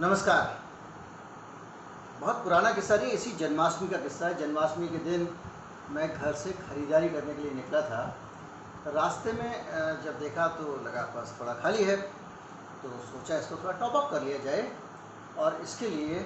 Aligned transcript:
नमस्कार। 0.00 0.42
बहुत 2.20 2.42
पुराना 2.42 2.70
किस्सा 2.72 2.96
नहीं 2.96 3.12
इसी 3.12 3.30
जन्माष्टमी 3.36 3.86
का 3.88 3.96
किस्सा 3.98 4.26
है। 4.26 4.34
जन्माष्टमी 4.38 4.88
के 4.88 4.98
दिन 5.04 5.28
मैं 5.92 6.08
घर 6.10 6.32
से 6.34 6.50
ख़रीदारी 6.58 7.08
करने 7.08 7.32
के 7.34 7.42
लिए 7.42 7.52
निकला 7.52 7.80
था। 7.82 8.02
रास्ते 8.88 9.32
में 9.32 9.50
जब 10.04 10.18
देखा 10.20 10.46
तो 10.58 10.74
लगा 10.84 11.02
बस 11.16 11.34
थोड़ा 11.40 11.54
खाली 11.54 11.84
है 11.84 11.96
तो 12.82 12.90
सोचा 13.06 13.38
इसको 13.38 13.56
थोड़ा 13.56 13.72
टॉप 13.78 13.96
अप 13.96 14.10
कर 14.10 14.22
लिया 14.22 14.38
जाए। 14.44 14.60
और 15.38 15.60
इसके 15.62 15.88
लिए 15.88 16.20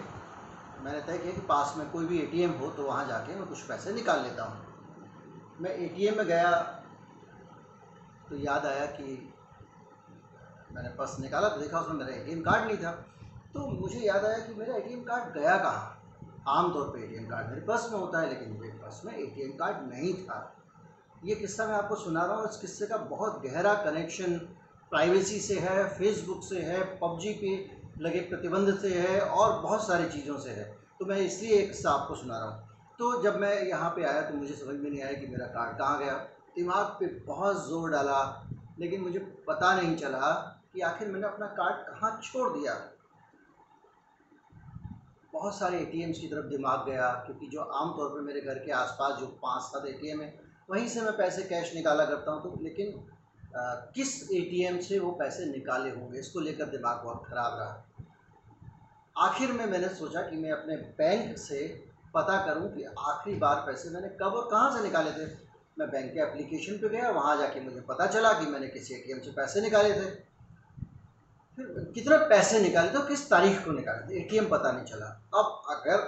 मैंने 0.83 1.01
तय 1.01 1.19
किया 1.19 1.33
कि 1.33 1.41
पास 1.49 1.75
में 1.79 1.91
कोई 1.93 2.07
भी 2.07 2.19
एटीएम 2.19 2.51
हो 2.61 2.69
तो 2.71 2.87
वहाँ 2.87 3.07
जाके 3.09 3.37
मैं 3.37 3.47
कुछ 3.49 3.63
पैसे 3.69 3.93
निकाल 3.95 4.23
लेता 4.23 4.45
हूँ। 4.45 5.57
मैं 5.61 5.71
एटीएम 5.79 6.19
में 6.19 6.27
गया 6.27 6.51
तो 8.29 8.37
याद 8.41 8.67
आया 8.67 8.85
कि 8.93 9.09
मैंने 10.75 10.89
पर्स 10.99 11.19
निकाला 11.21 11.49
तो 11.49 11.61
देखा 11.61 11.81
उसमें 11.81 11.97
मेरा 11.97 12.17
एटीएम 12.17 12.43
कार्ड 12.43 12.67
नहीं 12.67 12.79
था। 12.79 12.93
तो 13.55 13.67
मुझे 13.71 13.99
याद 14.01 14.25
आया 14.25 14.39
कि 14.39 14.55
मेरा 14.55 14.77
एटीएम 14.77 15.01
कार्ड 15.05 15.35
गया 15.35 15.57
कहाँ? 15.59 15.99
आमतौर 16.49 16.87
पे 16.89 17.03
एटीएम 17.05 17.25
कार्ड 17.27 17.49
मेरे 17.49 17.61
पर्स 17.61 17.91
में 17.93 17.99
होता 17.99 18.21
है, 18.21 18.29
लेकिन 18.29 18.53
मेरे 18.53 18.73
पर्स 18.75 19.05
में 19.05 19.13
एटीएम 19.15 19.51
कार्ड 19.59 19.89
नहीं 19.89 20.13
था। 20.17 20.39
ये 21.25 21.35
किस्सा 21.35 21.67
मैं 21.67 21.75
आपको 21.75 21.97
सुना 21.97 22.25
रहा 22.25 22.37
हूँ। 22.37 22.49
इस 22.49 22.57
किस्से 22.57 22.87
का 22.87 22.97
बहुत 23.11 23.43
गहरा 23.45 23.75
कनेक्शन 23.85 24.37
प्राइवेसी 24.93 25.39
से 25.41 25.59
है 25.59 25.89
फेसबुक 25.91 26.43
से 26.45 26.61
है, 26.61 26.83
पबजी 26.99 27.33
पे 27.35 28.03
लगे 28.03 28.21
प्रतिबंध 28.23 28.75
से 28.79 28.95
है 28.95 29.21
और 29.21 29.61
बहुत 29.63 29.87
सारी 29.87 30.09
चीज़ों 30.11 30.39
से 30.39 30.51
है। 30.51 30.65
तो 31.01 31.07
मैं 31.07 31.19
इसलिए 31.19 31.59
एक 31.59 31.69
किस्सा 31.69 31.91
आपको 31.91 32.15
सुना 32.15 32.39
रहा 32.39 32.49
हूँ। 32.49 32.71
तो 32.99 33.23
जब 33.23 33.37
मैं 33.37 33.55
यहाँ 33.63 33.91
पे 33.91 34.05
आया 34.05 34.21
तो 34.23 34.35
मुझे 34.35 34.55
समझ 34.55 34.75
में 34.75 34.91
नहीं 34.91 35.03
आया 35.03 35.13
कि 35.13 35.27
मेरा 35.27 35.47
कार्ड 35.49 35.79
कहाँ 35.79 35.99
गया। 35.99 36.15
दिमाग 36.57 36.87
पे 37.01 37.07
बहुत 37.27 37.69
ज़ोर 37.69 37.91
डाला, 37.91 38.21
लेकिन 38.79 39.01
मुझे 39.01 39.19
पता 39.49 39.75
नहीं 39.77 39.97
चला 39.97 40.31
कि 40.75 40.81
आखिर 40.83 41.09
मैंने 41.09 41.27
अपना 41.27 41.47
कार्ड 41.55 41.87
कहाँ 41.87 42.21
छोड़ 42.25 42.49
दिया। 42.51 42.75
बहुत 45.33 45.59
सारे 45.59 45.79
ए 45.79 46.13
की 46.13 46.29
तरफ़ 46.29 46.47
दिमाग 46.47 46.85
गया 46.87 47.09
क्योंकि 47.27 47.47
जो 47.47 47.61
आम 47.61 47.93
तौर 47.97 48.09
पर 48.09 48.21
मेरे 48.21 48.41
घर 48.41 48.59
के 48.59 48.73
आसपास 48.75 49.19
जो 49.21 49.27
पाँच 49.43 49.63
सात 49.63 49.87
ए 49.87 49.99
है 50.05 50.33
वहीं 50.71 50.89
से 50.89 51.01
मैं 51.01 51.17
पैसे 51.17 51.43
कैश 51.45 51.75
निकाला 51.75 52.05
करता 52.05 52.33
हूँ 52.33 52.43
तो 52.43 52.63
लेकिन 52.63 52.93
आ, 53.57 53.63
किस 53.95 54.11
एटीएम 54.33 54.79
से 54.81 54.99
वो 54.99 55.11
पैसे 55.13 55.47
निकाले 55.47 55.91
होंगे 55.91 56.19
इसको 56.19 56.41
लेकर 56.41 56.67
दिमाग 56.67 57.03
बहुत 57.05 57.25
ख़राब 57.29 57.59
रहा। 57.59 59.27
आखिर 59.27 59.53
में 59.53 59.65
मैंने 59.67 59.89
सोचा 59.95 60.21
कि 60.23 60.37
मैं 60.37 60.51
अपने 60.51 60.77
बैंक 60.99 61.37
से 61.39 61.59
पता 62.15 62.37
करूँ 62.47 62.69
कि 62.75 62.85
आखिरी 62.85 63.37
बार 63.39 63.57
पैसे 63.67 63.91
मैंने 63.91 64.09
कब 64.23 64.35
और 64.35 64.49
कहाँ 64.51 64.71
से 64.77 64.83
निकाले 64.83 65.11
थे। 65.11 65.27
मैं 65.79 65.89
बैंक 65.91 66.13
के 66.15 66.21
एप्लीकेशन 66.21 66.79
पे 66.79 66.89
गया 66.89 67.11
वहाँ 67.11 67.37
जाके 67.39 67.61
मुझे 67.61 67.81
पता 67.89 68.07
चला 68.07 68.33
कि 68.41 68.47
मैंने 68.47 68.69
किसी 68.69 68.95
एटीएम 68.95 69.21
से 69.21 69.31
पैसे 69.33 69.61
निकाले 69.61 69.93
थे। 69.95 70.09
कितने 71.59 72.17
पैसे 72.29 72.61
निकाले 72.61 72.91
तो 72.91 73.01
किस 73.07 73.29
तारीख 73.31 73.65
को 73.65 73.73
निकाले 73.73 74.07
थे? 74.07 74.21
एटीएम 74.21 74.45
पता 74.49 74.71
नहीं 74.73 74.85
चला। 74.87 75.07
अब 75.35 75.63
अगर 75.71 75.99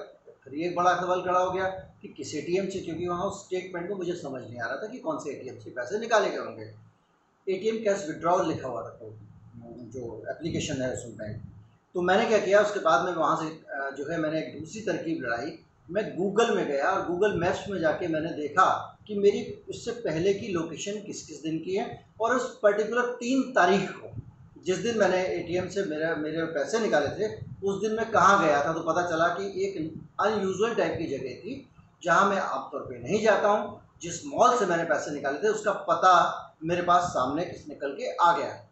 फिर 0.44 0.54
एक 0.60 0.74
बड़ा 0.76 0.94
सवाल 0.96 1.20
खड़ा 1.22 1.38
हो 1.38 1.50
गया 1.50 1.66
कि 2.02 2.08
किस 2.16 2.34
एटीएम 2.34 2.68
से? 2.68 2.80
क्योंकि 2.80 3.06
वहाँ 3.08 3.26
उस 3.26 3.44
स्टेटमेंट 3.44 3.88
को 3.88 3.96
मुझे 3.96 4.12
समझ 4.14 4.42
नहीं 4.42 4.60
आ 4.60 4.66
रहा 4.66 4.76
था 4.76 4.86
कि 4.88 4.98
कौन 4.98 5.18
से 5.18 5.30
एटीएम 5.30 5.58
से 5.58 5.70
पैसे 5.72 5.98
निकाले 5.98 6.30
गए 6.30 6.38
होंगे। 6.38 6.62
ए 6.62 7.54
एटीएम 7.54 7.82
कैश 7.84 8.06
विड्रॉल 8.08 8.46
लिखा 8.48 8.68
हुआ 8.68 8.82
था 8.82 8.90
तो 8.96 9.12
जो 9.92 10.22
एप्लीकेशन 10.30 10.82
है 10.82 10.92
उसमें 10.92 11.16
बैंक 11.16 11.42
तो 11.94 12.02
मैंने 12.02 12.24
क्या 12.26 12.38
किया, 12.38 12.60
उसके 12.60 12.80
बाद 12.80 13.04
में 13.04 13.12
वहाँ 13.12 13.36
से 13.36 13.96
जो 13.96 14.10
है 14.10 14.18
मैंने 14.20 14.38
एक 14.38 14.58
दूसरी 14.58 14.80
तरकीब 14.82 15.22
लड़ाई। 15.24 15.58
मैं 15.88 16.04
गूगल 16.16 16.54
में 16.56 16.66
गया 16.66 16.90
और 16.90 17.06
गूगल 17.06 17.38
मैप्स 17.40 17.68
में 17.68 17.78
जाके 17.80 18.08
मैंने 18.08 18.32
देखा 18.32 18.66
कि 19.06 19.18
मेरी 19.18 19.42
उससे 19.68 19.92
पहले 20.02 20.32
की 20.34 20.48
लोकेशन 20.52 21.00
किस 21.00 21.26
किस 21.26 21.42
दिन 21.42 21.58
की 21.58 21.76
है 21.76 21.84
और 22.20 22.36
उस 22.36 22.58
पर्टिकुलर 22.62 23.10
तीन 23.16 23.42
तारीख 23.52 23.90
को 23.90 24.08
जिस 24.66 24.78
दिन 24.78 24.98
मैंने 24.98 25.24
एटीएम 25.26 25.68
से 25.68 25.84
मेरे 25.84 26.14
मेरे 26.14 26.44
पैसे 26.44 26.78
निकाले 26.78 27.08
थे, 27.08 27.32
उस 27.64 27.80
दिन 27.80 27.92
मैं 27.92 28.10
कहाँ 28.10 28.46
गया 28.46 28.64
था 28.64 28.72
तो 28.72 28.80
पता 28.80 29.10
चला 29.10 29.28
कि 29.28 29.64
एक 29.64 29.76
अनयूजल 30.20 30.74
टाइप 30.74 30.94
की 30.98 31.06
जगह 31.06 31.34
थी, 31.34 31.70
जहाँ 32.02 32.30
मैं 32.30 32.38
आमतौर 32.38 32.80
पर 32.80 32.98
नहीं 32.98 33.22
जाता 33.22 33.48
हूँ। 33.48 33.80
जिस 34.02 34.26
मॉल 34.26 34.58
से 34.58 34.66
मैंने 34.66 34.84
पैसे 34.84 35.10
निकाले 35.10 35.38
थे, 35.38 35.48
उसका 35.48 35.72
पता 35.72 36.56
मेरे 36.64 36.82
पास 36.82 37.02
सामने 37.02 37.44
किस 37.44 37.68
निकल 37.68 37.88
के 37.88 38.16
आ 38.16 38.36
गया। 38.38 38.66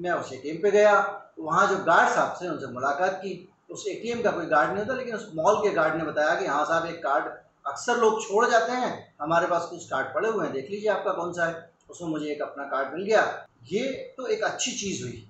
मैं 0.00 0.10
उस 0.10 0.32
ए 0.32 0.60
पे 0.62 0.70
गया, 0.70 1.22
वहाँ 1.38 1.66
जो 1.68 1.76
गार्ड 1.76 2.08
साहब 2.08 2.36
से 2.36 2.48
उनसे 2.48 2.66
मुलाकात 2.66 3.12
की। 3.12 3.48
उस 3.70 3.84
एटीएम 3.88 4.22
का 4.22 4.30
कोई 4.30 4.46
गार्ड 4.46 4.68
नहीं 4.68 4.78
होता, 4.78 4.94
लेकिन 4.94 5.14
उस 5.14 5.30
मॉल 5.34 5.56
के 5.56 5.70
गार्ड 5.70 5.94
ने 5.94 6.04
बताया 6.04 6.34
कि 6.34 6.46
हाँ 6.46 6.64
साहब, 6.64 6.86
एक 6.86 6.98
कार्ड 6.98 7.24
अक्सर 7.66 7.96
लोग 7.96 8.22
छोड़ 8.22 8.50
जाते 8.50 8.72
हैं। 8.72 9.14
हमारे 9.20 9.46
पास 9.46 9.62
कुछ 9.62 9.84
कार्ड 9.86 10.14
पड़े 10.14 10.28
हुए 10.28 10.44
हैं, 10.44 10.54
देख 10.54 10.70
लीजिए 10.70 10.90
आपका 10.90 11.12
कौन 11.12 11.32
सा 11.32 11.46
है। 11.46 11.70
उसमें 11.90 12.08
मुझे 12.08 12.26
एक 12.26 12.42
अपना 12.42 12.64
कार्ड 12.64 12.94
मिल 12.94 13.04
गया। 13.04 13.46
ये 13.72 14.14
तो 14.16 14.26
एक 14.26 14.42
अच्छी 14.42 14.72
चीज़ 14.72 15.02
हुई। 15.02 15.28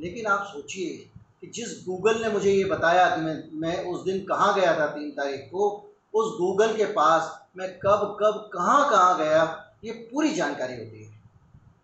लेकिन 0.00 0.26
आप 0.26 0.46
सोचिए 0.52 1.10
कि 1.40 1.46
जिस 1.46 1.84
गूगल 1.88 2.22
ने 2.22 2.28
मुझे 2.28 2.52
ये 2.52 2.64
बताया 2.64 3.16
कि 3.16 3.20
मैं 3.20 3.50
मैं 3.52 3.84
उस 3.84 4.04
दिन 4.04 4.18
कहाँ 4.18 4.60
गया 4.60 4.78
था 4.78 4.86
तीन 4.86 5.10
तारीख 5.10 5.40
को, 5.40 5.92
उस 6.14 6.38
गूगल 6.38 6.76
के 6.76 6.84
पास 6.84 7.40
मैं 7.56 7.78
कब 7.78 8.16
कब, 8.20 8.50
कहाँ 8.54 8.90
कहाँ 8.90 9.18
गया, 9.18 9.72
ये 9.84 9.92
पूरी 9.92 10.34
जानकारी 10.34 10.74
होती 10.74 11.04
है। 11.04 11.20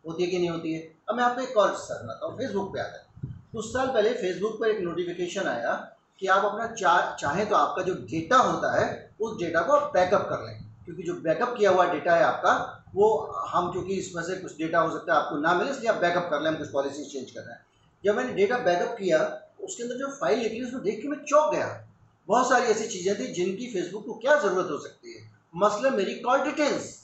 होती 0.09 0.25
है 0.25 0.31
कि 0.31 0.39
नहीं 0.39 0.51
होती 0.51 0.73
है? 0.73 0.95
अब 1.09 1.17
मैं 1.17 1.25
आपको 1.25 1.41
एक 1.41 1.57
और 1.57 1.75
सुनाता 1.75 2.27
हूँ 2.27 2.39
फेसबुक 2.39 2.75
पे 2.75 2.81
आता 2.81 2.99
है। 2.99 3.07
कुछ 3.53 3.67
साल 3.67 3.87
पहले 3.87 4.13
फेसबुक 4.13 4.61
पर 4.61 4.67
एक 4.67 4.81
नोटिफिकेशन 4.81 5.43
आया 5.43 5.93
कि 6.21 6.27
आप 6.27 6.45
अपना 6.45 6.67
चा, 6.67 7.17
चाहें 7.21 7.49
तो 7.49 7.57
आपका 7.57 7.83
जो 7.83 7.95
डेटा 7.95 8.37
होता 8.37 8.85
है, 8.85 9.15
उस 9.21 9.39
डेटा 9.39 9.61
को 9.61 9.73
आप 9.73 9.93
बैकअप 9.95 10.27
कर 10.31 10.47
लें। 10.47 10.65
क्योंकि 10.85 11.03
जो 11.03 11.15
बैकअप 11.15 11.55
किया 11.59 11.71
हुआ 11.71 11.93
डेटा 11.93 12.17
है 12.17 12.23
आपका, 12.23 12.85
वो 12.95 13.17
हम 13.49 13.73
क्योंकि 13.73 13.95
इसमें 13.95 14.23
से 14.23 14.37
कुछ 14.37 14.59
डेटा 14.59 14.81
हो 14.81 14.99
सकता 14.99 15.15
है 15.15 15.21
आपको 15.21 15.37
ना 15.37 15.55
मिले, 15.55 15.71
इसलिए 15.71 15.91
आप 15.91 15.97
बैकअप 15.97 16.31
कर 16.31 16.41
लें, 16.41 16.51
हम 16.51 16.57
कुछ 16.57 16.73
पॉलिसी 16.73 17.05
चेंज 17.05 17.31
कर 17.31 17.41
रहे 17.41 17.55
हैं। 17.55 17.66
जब 18.05 18.17
मैंने 18.17 18.33
डेटा 18.35 18.59
बैकअप 18.61 18.97
किया, 18.99 19.19
उसके 19.61 19.83
अंदर 19.83 19.97
जो 19.97 20.09
फ़ाइल 20.11 20.39
निकली, 20.39 20.61
उसको 20.63 20.79
देख 20.81 21.01
के 21.03 21.09
मैं 21.09 21.19
चौंक 21.25 21.53
गया। 21.53 21.69
बहुत 22.29 22.49
सारी 22.49 22.67
ऐसी 22.67 22.87
चीज़ें 22.89 23.19
थी 23.19 23.27
जिनकी 23.35 23.67
फेसबुक 23.73 24.05
को 24.07 24.15
क्या 24.17 24.39
ज़रूरत 24.41 24.71
हो 24.71 24.79
सकती 24.79 25.15
है? 25.15 25.31
मसला 25.55 25.91
मेरी 25.91 26.15
कॉल 26.21 26.43
डिटेल्स 26.43 26.95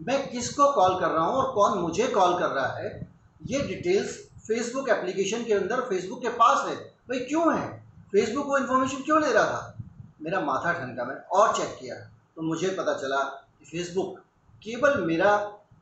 मैं 0.00 0.28
किसको 0.30 0.70
कॉल 0.72 0.98
कर 1.00 1.08
रहा 1.08 1.24
हूँ 1.24 1.36
और 1.36 1.52
कौन 1.54 1.78
मुझे 1.78 2.06
कॉल 2.08 2.38
कर 2.38 2.48
रहा 2.48 2.72
है, 2.74 3.08
ये 3.42 3.60
डिटेल्स 3.60 4.16
फेसबुक 4.46 4.88
एप्लीकेशन 4.88 5.44
के 5.44 5.54
अंदर 5.54 5.80
फेसबुक 5.80 6.22
के 6.22 6.28
पास 6.36 6.66
है। 6.68 6.74
भाई, 6.74 7.18
क्यों 7.20 7.54
है? 7.54 7.66
फेसबुक 8.12 8.46
वो 8.46 8.58
इन्फॉर्मेशन 8.58 9.02
क्यों 9.02 9.20
ले 9.22 9.32
रहा 9.32 9.44
था? 9.44 9.74
मेरा 10.22 10.40
माथा 10.40 10.72
ठनका, 10.72 11.04
मैंने 11.04 11.20
और 11.32 11.56
चेक 11.56 11.76
किया 11.80 11.94
तो 12.36 12.42
मुझे 12.42 12.70
पता 12.70 12.94
चला 12.94 13.18
कि 13.58 13.64
फेसबुक 13.66 14.18
केवल 14.62 15.00
मेरा 15.02 15.36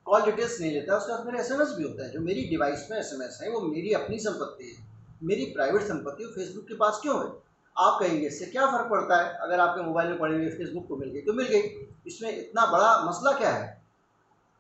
कॉल 0.07 0.23
डिटेल्स 0.23 0.61
नहीं 0.61 0.73
लेता 0.73 0.93
है 0.93 0.99
उसके 0.99 1.13
बाद 1.13 1.27
मेरा 1.27 1.41
एस 1.41 1.75
भी 1.77 1.83
होता 1.83 2.05
है, 2.05 2.11
जो 2.11 2.21
मेरी 2.21 2.43
डिवाइस 2.49 2.87
में 2.91 2.99
एस 2.99 3.11
एम 3.15 3.23
है, 3.23 3.51
वो 3.51 3.61
मेरी 3.63 3.93
अपनी 3.95 4.19
संपत्ति 4.21 4.65
है, 4.67 4.85
मेरी 5.23 5.45
प्राइवेट 5.53 5.83
संपत्ति 5.83 6.25
वो 6.25 6.31
फेसबुक 6.33 6.65
के 6.69 6.75
पास 6.77 6.99
क्यों 7.03 7.19
है? 7.19 7.31
आप 7.77 7.99
कहेंगे, 8.01 8.27
इससे 8.27 8.47
क्या 8.47 8.67
फ़र्क 8.67 8.91
पड़ता 8.91 9.17
है? 9.17 9.33
अगर 9.43 9.61
आपके 9.61 9.83
मोबाइल 9.83 10.09
में 10.09 10.19
पड़ी 10.19 10.35
हुई 10.35 10.49
फेसबुक 10.51 10.87
को 10.89 10.97
मिल 10.97 11.09
गई 11.11 11.21
तो 11.23 11.33
मिल 11.33 11.47
गई। 11.47 11.61
इसमें 12.07 12.31
इतना 12.31 12.67
बड़ा 12.67 12.91
मसला 13.03 13.33
क्या 13.33 13.51
है? 13.51 13.67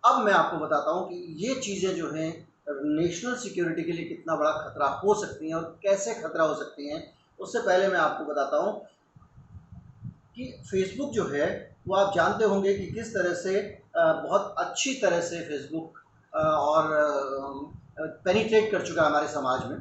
अब 0.04 0.22
मैं 0.24 0.32
आपको 0.32 0.56
बताता 0.58 0.90
हूँ 0.90 1.08
कि 1.08 1.46
ये 1.46 1.54
चीज़ें 1.60 1.94
जो 1.96 2.10
हैं 2.10 2.28
नेशनल 2.68 3.34
सिक्योरिटी 3.36 3.82
के 3.82 3.92
लिए 3.92 4.04
कितना 4.04 4.36
बड़ा 4.36 4.50
खतरा 4.52 4.86
हो 5.04 5.14
सकती 5.14 5.48
हैं 5.48 5.54
और 5.54 5.64
कैसे 5.82 6.14
खतरा 6.14 6.44
हो 6.44 6.54
सकती 6.54 6.88
हैं, 6.88 7.02
उससे 7.38 7.58
पहले 7.60 7.88
मैं 7.88 7.98
आपको 7.98 8.24
बताता 8.24 8.56
हूँ 8.56 8.72
कि 10.36 10.44
फेसबुक 10.70 11.12
जो 11.12 11.24
है, 11.28 11.46
वो 11.88 11.94
आप 11.96 12.14
जानते 12.14 12.44
होंगे 12.44 12.74
कि 12.74 12.86
किस 12.86 13.14
तरह 13.14 13.34
से 13.34 13.60
बहुत 13.96 14.54
अच्छी 14.58 14.94
तरह 14.94 15.20
से 15.20 15.40
फेसबुक 15.40 16.00
और 16.32 16.88
पेनिट्रेट 18.24 18.70
कर 18.72 18.86
चुका 18.86 19.02
है 19.02 19.08
हमारे 19.08 19.28
समाज 19.28 19.64
में। 19.66 19.78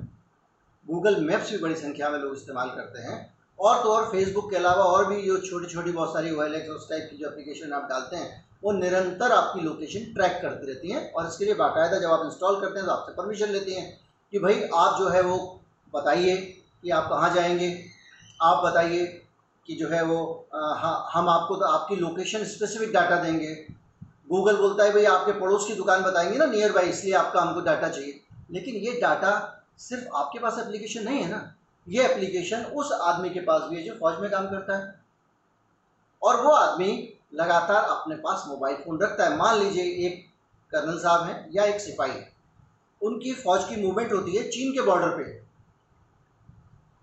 गूगल 0.87 1.19
मैप्स 1.21 1.51
भी 1.51 1.57
बड़ी 1.57 1.75
संख्या 1.75 2.09
में 2.09 2.19
लोग 2.19 2.35
इस्तेमाल 2.35 2.69
करते 2.69 3.01
हैं। 3.01 3.17
और 3.59 3.81
तो 3.83 3.89
और 3.89 4.05
फेसबुक 4.11 4.49
के 4.51 4.55
अलावा 4.55 4.83
और 4.85 5.07
भी 5.07 5.21
जो 5.21 5.37
छोटी 5.39 5.67
छोटी 5.67 5.91
बहुत 5.91 6.13
सारी 6.13 6.31
वायलेक्स 6.31 6.65
एक्स 6.65 6.75
उस 6.75 6.89
टाइप 6.89 7.07
की 7.11 7.17
जो 7.17 7.27
एप्लीकेशन 7.27 7.73
आप 7.73 7.87
डालते 7.89 8.15
हैं, 8.15 8.45
वो 8.63 8.71
निरंतर 8.71 9.31
आपकी 9.31 9.61
लोकेशन 9.61 10.13
ट्रैक 10.13 10.39
करती 10.41 10.67
रहती 10.67 10.91
हैं। 10.91 11.11
और 11.11 11.27
इसके 11.27 11.45
लिए 11.45 11.53
बाकायदा 11.55 11.99
जब 11.99 12.11
आप 12.11 12.25
इंस्टॉल 12.25 12.59
करते 12.61 12.79
हैं 12.79 12.85
तो 12.87 12.93
आपसे 12.93 13.13
परमिशन 13.13 13.49
लेती 13.49 13.73
हैं 13.73 13.85
कि 14.33 14.39
भाई 14.39 14.63
आप 14.75 14.99
जो 14.99 15.09
है 15.09 15.21
वो 15.21 15.37
बताइए 15.93 16.35
कि 16.83 16.89
आप 16.91 17.09
कहाँ 17.09 17.33
जाएँगे, 17.35 17.69
आप 18.41 18.63
बताइए 18.65 19.05
कि 19.67 19.75
जो 19.75 19.87
है 19.89 20.03
वो 20.03 20.17
हाँ 20.53 21.09
हम 21.13 21.29
आपको 21.29 21.55
तो 21.55 21.65
आपकी 21.65 21.95
लोकेशन 21.95 22.43
स्पेसिफिक 22.45 22.91
डाटा 22.93 23.15
देंगे। 23.23 23.53
गूगल 24.29 24.57
बोलता 24.57 24.83
है 24.83 24.91
भाई 24.93 25.05
आपके 25.05 25.31
पड़ोस 25.39 25.67
की 25.67 25.73
दुकान 25.73 26.03
बताएँगे 26.03 26.37
ना 26.37 26.45
नियर 26.45 26.71
बाई 26.71 26.89
इसलिए 26.89 27.13
आपका 27.13 27.41
हमको 27.41 27.61
डाटा 27.61 27.89
चाहिए। 27.89 28.19
लेकिन 28.51 28.75
ये 28.75 28.99
डाटा 29.01 29.31
सिर्फ़ 29.79 30.15
आपके 30.15 30.39
पास 30.39 30.59
एप्लीकेशन 30.59 31.03
नहीं 31.03 31.21
है 31.23 31.29
ना। 31.29 31.55
ये 31.87 32.03
एप्लीकेशन 32.03 32.63
उस 32.75 32.91
आदमी 32.93 33.29
के 33.29 33.39
पास 33.39 33.69
भी 33.69 33.75
है 33.77 33.83
जो 33.83 33.93
फौज 33.93 34.19
में 34.21 34.29
काम 34.31 34.47
करता 34.47 34.77
है। 34.77 34.93
और 36.21 36.41
वो 36.41 36.51
आदमी 36.51 36.91
लगातार 37.33 37.83
अपने 37.85 38.15
पास 38.15 38.43
मोबाइल 38.47 38.75
फ़ोन 38.75 38.99
रखता 39.01 39.25
है। 39.25 39.37
मान 39.37 39.59
लीजिए 39.59 40.07
एक 40.07 40.23
कर्नल 40.71 40.97
साहब 40.97 41.27
हैं 41.27 41.49
या 41.53 41.63
एक 41.63 41.79
सिपाही। 41.81 42.11
है 42.11 42.33
उनकी 43.01 43.33
फ़ौज 43.33 43.63
की 43.63 43.81
मूवमेंट 43.81 44.13
होती 44.13 44.35
है 44.35 44.47
चीन 44.49 44.71
के 44.73 44.81
बॉर्डर 44.81 45.09
पे। 45.17 45.23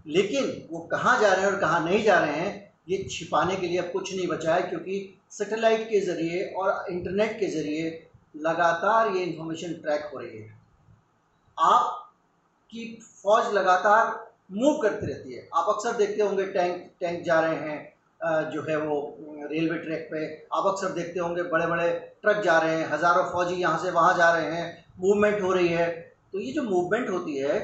लेकिन 0.07 0.67
वो 0.71 0.79
कहाँ 0.93 1.21
जा 1.21 1.33
रहे 1.33 1.45
हैं 1.45 1.53
और 1.53 1.59
कहाँ 1.61 1.85
नहीं 1.85 2.03
जा 2.05 2.19
रहे 2.19 2.33
हैं, 2.35 2.73
ये 2.89 3.05
छिपाने 3.11 3.57
के 3.57 3.67
लिए 3.67 3.79
अब 3.79 3.91
कुछ 3.93 4.15
नहीं 4.15 4.27
बचा 4.29 4.55
है, 4.55 4.63
क्योंकि 4.63 5.19
सेटेलाइट 5.33 5.89
के 5.91 6.01
ज़रिए 6.03 6.45
और 6.53 6.85
इंटरनेट 6.91 7.39
के 7.41 7.47
ज़रिए 7.51 8.09
लगातार 8.39 9.15
ये 9.17 9.23
इन्फॉर्मेशन 9.23 9.73
ट्रैक 9.75 10.11
हो 10.13 10.19
रही 10.19 10.39
है। 10.39 10.51
आप 11.59 11.99
की 12.73 12.87
फ़ौज 13.23 13.53
लगातार 13.55 14.21
मूव 14.53 14.81
करती 14.83 15.07
रहती 15.07 15.35
है। 15.35 15.49
आप 15.55 15.67
अक्सर 15.69 15.97
देखते 15.97 16.23
होंगे 16.23 16.47
टैंक 16.49 16.91
टैंक 17.01 17.23
जा 17.25 17.41
रहे 17.41 17.57
हैं 17.59 18.51
जो 18.51 18.63
है 18.63 18.77
वो 18.79 18.97
रेलवे 19.51 19.79
ट्रैक 19.79 20.09
पे। 20.11 20.25
आप 20.55 20.67
अक्सर 20.67 20.93
देखते 20.93 21.21
होंगे 21.21 21.43
बड़े 21.45 21.67
बड़े 21.67 21.89
ट्रक 22.23 22.43
जा 22.45 22.59
रहे 22.59 22.75
हैं, 22.75 22.89
हज़ारों 22.89 23.25
फौजी 23.33 23.55
यहाँ 23.55 23.79
से 23.79 23.91
वहाँ 23.91 24.17
जा 24.17 24.31
रहे 24.33 24.51
हैं। 24.53 24.85
मूवमेंट 25.01 25.41
हो 25.43 25.53
रही 25.53 25.69
है। 25.69 25.89
तो 26.33 26.41
ये 26.41 26.53
जो 26.53 26.63
मूवमेंट 26.63 27.09
होती 27.11 27.37
है 27.39 27.59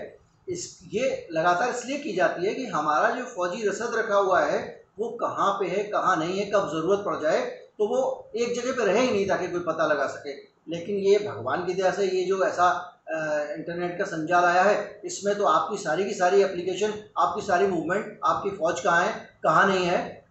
इस, 0.48 0.78
ये 0.92 1.28
लगातार 1.32 1.70
इसलिए 1.70 1.98
की 1.98 2.12
जाती 2.12 2.46
है 2.46 2.54
कि 2.54 2.66
हमारा 2.66 3.10
जो 3.10 3.24
फौजी 3.26 3.68
रसद 3.68 3.94
रखा 3.94 4.16
हुआ 4.16 4.40
है, 4.42 4.60
वो 4.98 5.08
कहाँ 5.20 5.50
पे 5.52 5.66
है, 5.66 5.82
कहाँ 5.86 6.16
नहीं 6.16 6.38
है, 6.38 6.44
कब 6.46 6.68
ज़रूरत 6.70 7.04
पड़ 7.06 7.20
जाए 7.22 7.40
तो 7.78 7.86
वो 7.88 8.30
एक 8.36 8.54
जगह 8.54 8.72
पे 8.76 8.84
रहे 8.84 9.00
ही 9.00 9.10
नहीं 9.10 9.26
ताकि 9.28 9.48
कोई 9.48 9.60
पता 9.62 9.86
लगा 9.86 10.06
सके। 10.08 10.32
लेकिन 10.68 10.96
ये 10.98 11.18
भगवान 11.18 11.64
की 11.66 11.74
दया 11.74 11.90
से 11.90 12.06
ये 12.06 12.24
जो 12.24 12.42
ऐसा 12.44 12.68
इंटरनेट 13.10 13.98
का 13.98 14.04
संजाल 14.04 14.44
आया 14.44 14.62
है, 14.62 15.00
इसमें 15.04 15.34
तो 15.36 15.44
आपकी 15.44 15.76
सारी 15.78 16.04
की 16.04 16.14
सारी 16.14 16.42
एप्लीकेशन 16.42 16.92
आपकी 17.18 17.46
सारी 17.46 17.66
मूवमेंट 17.66 18.18
आपकी 18.24 18.50
फ़ौज 18.50 18.80
कहाँ 18.80 19.04
है, 19.04 19.12
कहाँ 19.42 19.66
नहीं 19.68 19.86
है। 19.86 20.26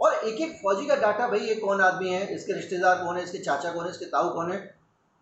और 0.00 0.14
एक 0.14 0.40
एक 0.40 0.56
फौजी 0.62 0.86
का 0.86 0.96
डाटा 0.96 1.28
भाई, 1.28 1.40
ये 1.40 1.54
कौन 1.54 1.80
आदमी 1.80 2.10
है, 2.10 2.26
इसके 2.34 2.52
रिश्तेदार 2.52 3.02
कौन 3.04 3.16
है, 3.16 3.24
इसके 3.24 3.38
चाचा 3.38 3.72
कौन 3.72 3.84
है, 3.84 3.90
इसके 3.90 4.04
ताऊ 4.06 4.32
कौन 4.34 4.52
है, 4.52 4.58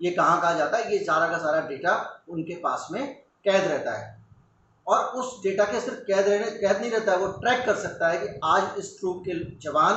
ये 0.01 0.11
कहाँ 0.11 0.41
कहाँ 0.41 0.57
जाता 0.59 0.79
है, 0.79 0.93
ये 0.93 0.99
सारा 1.05 1.29
का 1.29 1.39
सारा 1.39 1.61
डेटा 1.69 2.25
उनके 2.29 2.55
पास 2.55 2.89
में 2.93 3.15
कैद 3.45 3.65
रहता 3.65 3.97
है। 3.99 4.24
और 4.87 5.05
उस 5.19 5.39
डेटा 5.43 5.65
के 5.65 5.81
सिर्फ़ 5.81 5.99
कैद 6.01 6.29
रहने, 6.29 6.51
कैद 6.53 6.81
नहीं 6.81 6.91
रहता 6.91 7.13
है 7.13 7.19
वो 7.19 7.27
ट्रैक 7.41 7.65
कर 7.67 7.75
सकता 7.77 8.09
है 8.09 8.19
कि 8.19 8.41
आज 8.45 8.79
इस 8.79 8.99
ट्रूप 9.01 9.23
के 9.29 9.35
जवान 9.61 9.95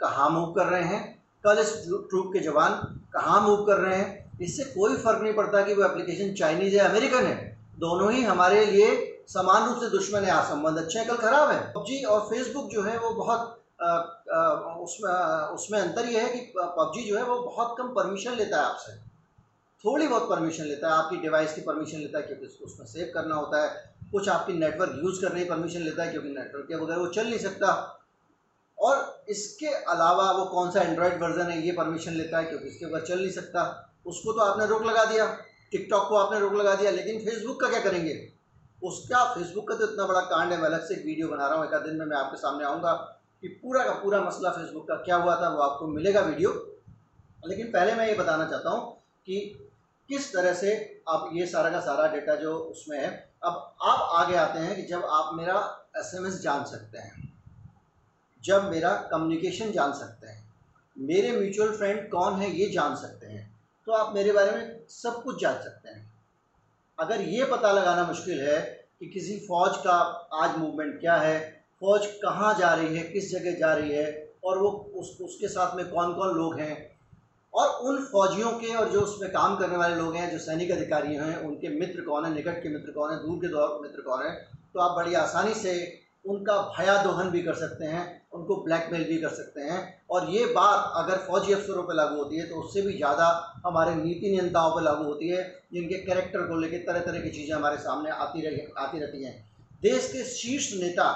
कहाँ 0.00 0.28
मूव 0.30 0.52
कर 0.54 0.66
रहे 0.66 0.82
हैं, 0.84 1.00
कल 1.44 1.58
इस 1.58 1.72
ट्रूप 2.10 2.30
के 2.32 2.40
जवान 2.40 2.72
कहाँ 3.14 3.40
मूव 3.40 3.64
कर 3.66 3.78
रहे 3.78 3.96
हैं। 3.96 4.38
इससे 4.40 4.64
कोई 4.64 4.96
फ़र्क 4.96 5.22
नहीं 5.22 5.34
पड़ता 5.34 5.62
कि 5.62 5.74
वो 5.74 5.84
एप्लीकेशन 5.84 6.32
चाइनीज़ 6.34 6.76
है 6.76 6.88
अमेरिकन 6.88 7.26
है। 7.26 7.36
दोनों 7.78 8.12
ही 8.12 8.22
हमारे 8.22 8.64
लिए 8.66 8.90
समान 9.28 9.68
रूप 9.68 9.80
से 9.80 9.88
दुश्मन 9.90 10.24
है 10.24 10.42
संबंध 10.44 10.78
अच्छे 10.78 10.98
हैं, 10.98 11.08
कल 11.08 11.16
ख़राब 11.16 11.50
है। 11.50 11.60
पबजी 11.72 12.02
और 12.04 12.20
फेसबुक 12.30 12.70
जो 12.70 12.82
है, 12.82 12.98
वो 12.98 13.10
बहुत 13.14 13.54
उसमें 14.82 15.10
उसमें 15.54 15.78
अंतर 15.80 16.06
ये 16.06 16.20
है 16.20 16.28
कि 16.28 16.40
पबजी 16.56 17.02
जो 17.08 17.16
है, 17.16 17.24
वो 17.24 17.38
बहुत 17.42 17.74
कम 17.78 17.88
परमिशन 17.94 18.34
लेता 18.34 18.56
है 18.56 18.64
आपसे। 18.64 18.96
थोड़ी 19.84 20.06
बहुत 20.06 20.28
परमिशन 20.30 20.64
लेता 20.64 20.88
है, 20.88 20.94
आपकी 20.94 21.16
डिवाइस 21.16 21.54
की 21.54 21.60
परमिशन 21.60 21.98
लेता 21.98 22.18
है, 22.18 22.24
क्योंकि 22.24 22.46
उसको 22.46 22.64
उसमें 22.64 22.86
सेव 22.86 23.10
करना 23.14 23.34
होता 23.34 23.62
है। 23.64 23.96
कुछ 24.12 24.28
आपकी 24.28 24.52
नेटवर्क 24.54 25.00
यूज़ 25.02 25.20
करने 25.22 25.42
की 25.42 25.50
परमिशन 25.50 25.80
लेता 25.80 26.02
है 26.02 26.10
क्योंकि 26.10 26.28
नेटवर्क 26.30 26.66
के 26.68 26.76
बगैर 26.76 26.98
वो 26.98 27.06
चल 27.08 27.26
नहीं 27.26 27.38
सकता, 27.38 27.70
और 28.78 29.24
इसके 29.28 29.66
अलावा 29.66 30.30
वो 30.32 30.44
कौन 30.46 30.70
सा 30.70 30.82
एंड्रॉयड 30.82 31.22
वर्जन 31.22 31.50
है, 31.50 31.60
ये 31.62 31.72
परमिशन 31.72 32.12
लेता 32.12 32.38
है 32.38 32.44
क्योंकि 32.44 32.68
इसके 32.68 32.86
बगैर 32.86 33.06
चल 33.06 33.18
नहीं 33.18 33.30
सकता, 33.32 33.92
उसको 34.06 34.32
तो 34.32 34.40
आपने 34.42 34.66
रोक 34.66 34.82
लगा 34.84 35.04
दिया 35.04 35.26
टिकटॉक 35.72 36.08
को 36.08 36.16
आपने 36.16 36.40
रोक 36.40 36.52
लगा 36.54 36.74
दिया, 36.74 36.90
लेकिन 36.90 37.18
फेसबुक 37.20 37.60
का 37.60 37.68
क्या 37.68 37.80
करेंगे? 37.80 38.16
उसका 38.82 39.24
फेसबुक 39.34 39.68
का 39.68 39.74
तो 39.74 39.84
इतना 39.84 40.06
बड़ा 40.06 40.20
कांड 40.22 40.52
है, 40.52 40.58
मैं 40.58 40.66
अलग 40.66 40.86
से 40.88 40.94
एक 40.94 41.04
वीडियो 41.04 41.28
बना 41.28 41.46
रहा 41.46 41.58
हूँ 41.58 41.66
एक 41.66 41.74
दिन 41.82 41.96
में 41.96 42.06
मैं 42.06 42.16
आपके 42.16 42.36
सामने 42.36 42.64
आऊँगा 42.64 42.92
कि 43.42 43.48
पूरा 43.62 43.84
का 43.84 43.92
पूरा 44.02 44.20
मसला 44.22 44.50
फेसबुक 44.50 44.88
का 44.88 44.94
क्या 45.04 45.16
हुआ 45.16 45.34
था, 45.42 45.48
वो 45.48 45.60
आपको 45.60 45.86
मिलेगा 45.88 46.20
वीडियो 46.22 46.50
लेकिन 47.46 47.66
पहले 47.72 47.94
मैं 47.94 48.06
ये 48.08 48.14
बताना 48.14 48.48
चाहता 48.50 48.70
हूँ 48.70 48.92
कि 49.26 49.40
किस 50.08 50.32
तरह 50.32 50.54
से 50.54 50.70
आप 51.08 51.30
ये 51.32 51.46
सारा 51.46 51.70
का 51.70 51.80
सारा 51.80 52.06
डेटा 52.12 52.34
जो 52.36 52.54
उसमें 52.54 52.98
है 52.98 53.27
अब 53.42 53.76
आप 53.82 54.08
आगे 54.14 54.36
आते 54.36 54.58
हैं 54.58 54.74
कि 54.76 54.82
जब 54.82 55.04
आप 55.04 55.34
मेरा 55.34 55.56
एसएमएस 55.96 56.40
जान 56.40 56.64
सकते 56.64 56.98
हैं, 56.98 57.32
जब 58.44 58.70
मेरा 58.70 58.94
कम्युनिकेशन 59.10 59.72
जान 59.72 59.92
सकते 59.92 60.26
हैं, 60.26 60.46
मेरे 60.96 61.30
म्यूचुअल 61.32 61.76
फ्रेंड 61.76 62.08
कौन 62.10 62.40
है 62.40 62.50
ये 62.50 62.68
जान 62.70 62.96
सकते 62.96 63.26
हैं 63.26 63.46
तो 63.86 63.92
आप 63.92 64.14
मेरे 64.14 64.32
बारे 64.32 64.50
में 64.50 64.80
सब 64.90 65.22
कुछ 65.22 65.40
जान 65.40 65.54
सकते 65.54 65.88
हैं। 65.88 66.12
अगर 66.98 67.20
ये 67.20 67.44
पता 67.44 67.70
लगाना 67.72 68.04
मुश्किल 68.04 68.40
है 68.40 68.60
कि 69.00 69.06
किसी 69.06 69.36
फ़ौज 69.38 69.76
का 69.76 69.92
आज 70.34 70.56
मूवमेंट 70.58 70.98
क्या 71.00 71.16
है, 71.16 71.38
फ़ौज 71.82 72.06
कहाँ 72.24 72.54
जा 72.58 72.72
रही 72.74 72.96
है, 72.96 73.02
किस 73.04 73.30
जगह 73.32 73.58
जा 73.58 73.72
रही 73.74 73.92
है, 73.92 74.32
और 74.44 74.58
वो 74.58 74.70
उस, 74.94 75.18
उसके 75.20 75.48
साथ 75.48 75.76
में 75.76 75.88
कौन 75.90 76.14
कौन 76.14 76.36
लोग 76.36 76.58
हैं 76.60 76.87
और 77.54 77.68
उन 77.82 78.02
फौजियों 78.06 78.50
के 78.58 78.74
और 78.74 78.90
जो 78.90 79.00
उसमें 79.00 79.30
काम 79.32 79.56
करने 79.56 79.76
वाले 79.76 79.94
लोग 79.96 80.14
हैं, 80.16 80.30
जो 80.30 80.38
सैनिक 80.40 80.70
अधिकारी 80.72 81.14
हैं, 81.16 81.36
उनके 81.38 81.68
मित्र 81.70 82.02
कौन 82.02 82.24
है, 82.24 82.34
निकट 82.34 82.62
के 82.62 82.68
मित्र 82.68 82.92
कौन 82.92 83.12
है, 83.12 83.16
दूर 83.18 83.38
के 83.38 83.48
दौर 83.48 83.78
मित्र 83.82 84.02
कौन 84.02 84.26
है 84.26 84.34
तो 84.74 84.80
आप 84.80 84.96
बड़ी 84.96 85.14
आसानी 85.16 85.54
से 85.56 85.72
उनका 86.24 86.56
भया 86.70 87.02
दोहन 87.02 87.30
भी 87.30 87.40
कर 87.42 87.54
सकते 87.54 87.84
हैं, 87.86 88.00
उनको 88.32 88.56
ब्लैकमेल 88.64 89.04
भी 89.04 89.16
कर 89.18 89.28
सकते 89.30 89.60
हैं। 89.62 89.78
और 90.10 90.28
ये 90.30 90.44
बात 90.54 90.92
अगर 90.96 91.18
फौजी 91.26 91.52
अफसरों 91.52 91.82
पर 91.82 91.94
लागू 91.94 92.16
होती 92.16 92.36
है 92.36 92.48
तो 92.48 92.56
उससे 92.56 92.82
भी 92.82 92.96
ज़्यादा 92.96 93.28
हमारे 93.66 93.94
नीति 93.94 94.30
नियंताओं 94.30 94.74
पर 94.74 94.82
लागू 94.82 95.04
होती 95.04 95.28
है, 95.28 95.42
जिनके 95.72 95.98
कैरेक्टर 96.00 96.46
को 96.48 96.58
लेकर 96.60 96.84
तरह 96.86 97.00
तरह 97.02 97.20
की 97.20 97.30
चीज़ें 97.30 97.54
हमारे 97.56 97.76
सामने 97.78 98.10
आती 98.10 98.46
रही, 98.46 98.60
आती 98.78 98.98
रहती 98.98 99.24
हैं। 99.24 99.34
देश 99.82 100.10
के 100.12 100.24
शीर्ष 100.26 100.72
नेता 100.74 101.08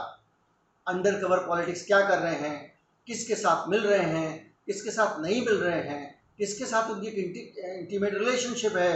अंडर 0.87 1.20
कवर 1.20 1.46
पॉलिटिक्स 1.46 1.87
क्या 1.87 2.00
कर 2.00 2.19
रहे 2.19 2.35
हैं, 2.37 2.73
किसके 3.06 3.35
साथ 3.37 3.69
मिल 3.69 3.81
रहे 3.82 4.05
हैं, 4.08 4.55
किसके 4.67 4.90
साथ 4.90 5.20
नहीं 5.20 5.44
मिल 5.46 5.56
रहे 5.56 5.81
हैं 5.82 6.12
किसके 6.42 6.66
साथ 6.66 6.90
उनकी 6.90 7.06
एक 7.06 7.16
इंटीमेट 7.16 8.14
रिलेशनशिप 8.14 8.76
है। 8.76 8.94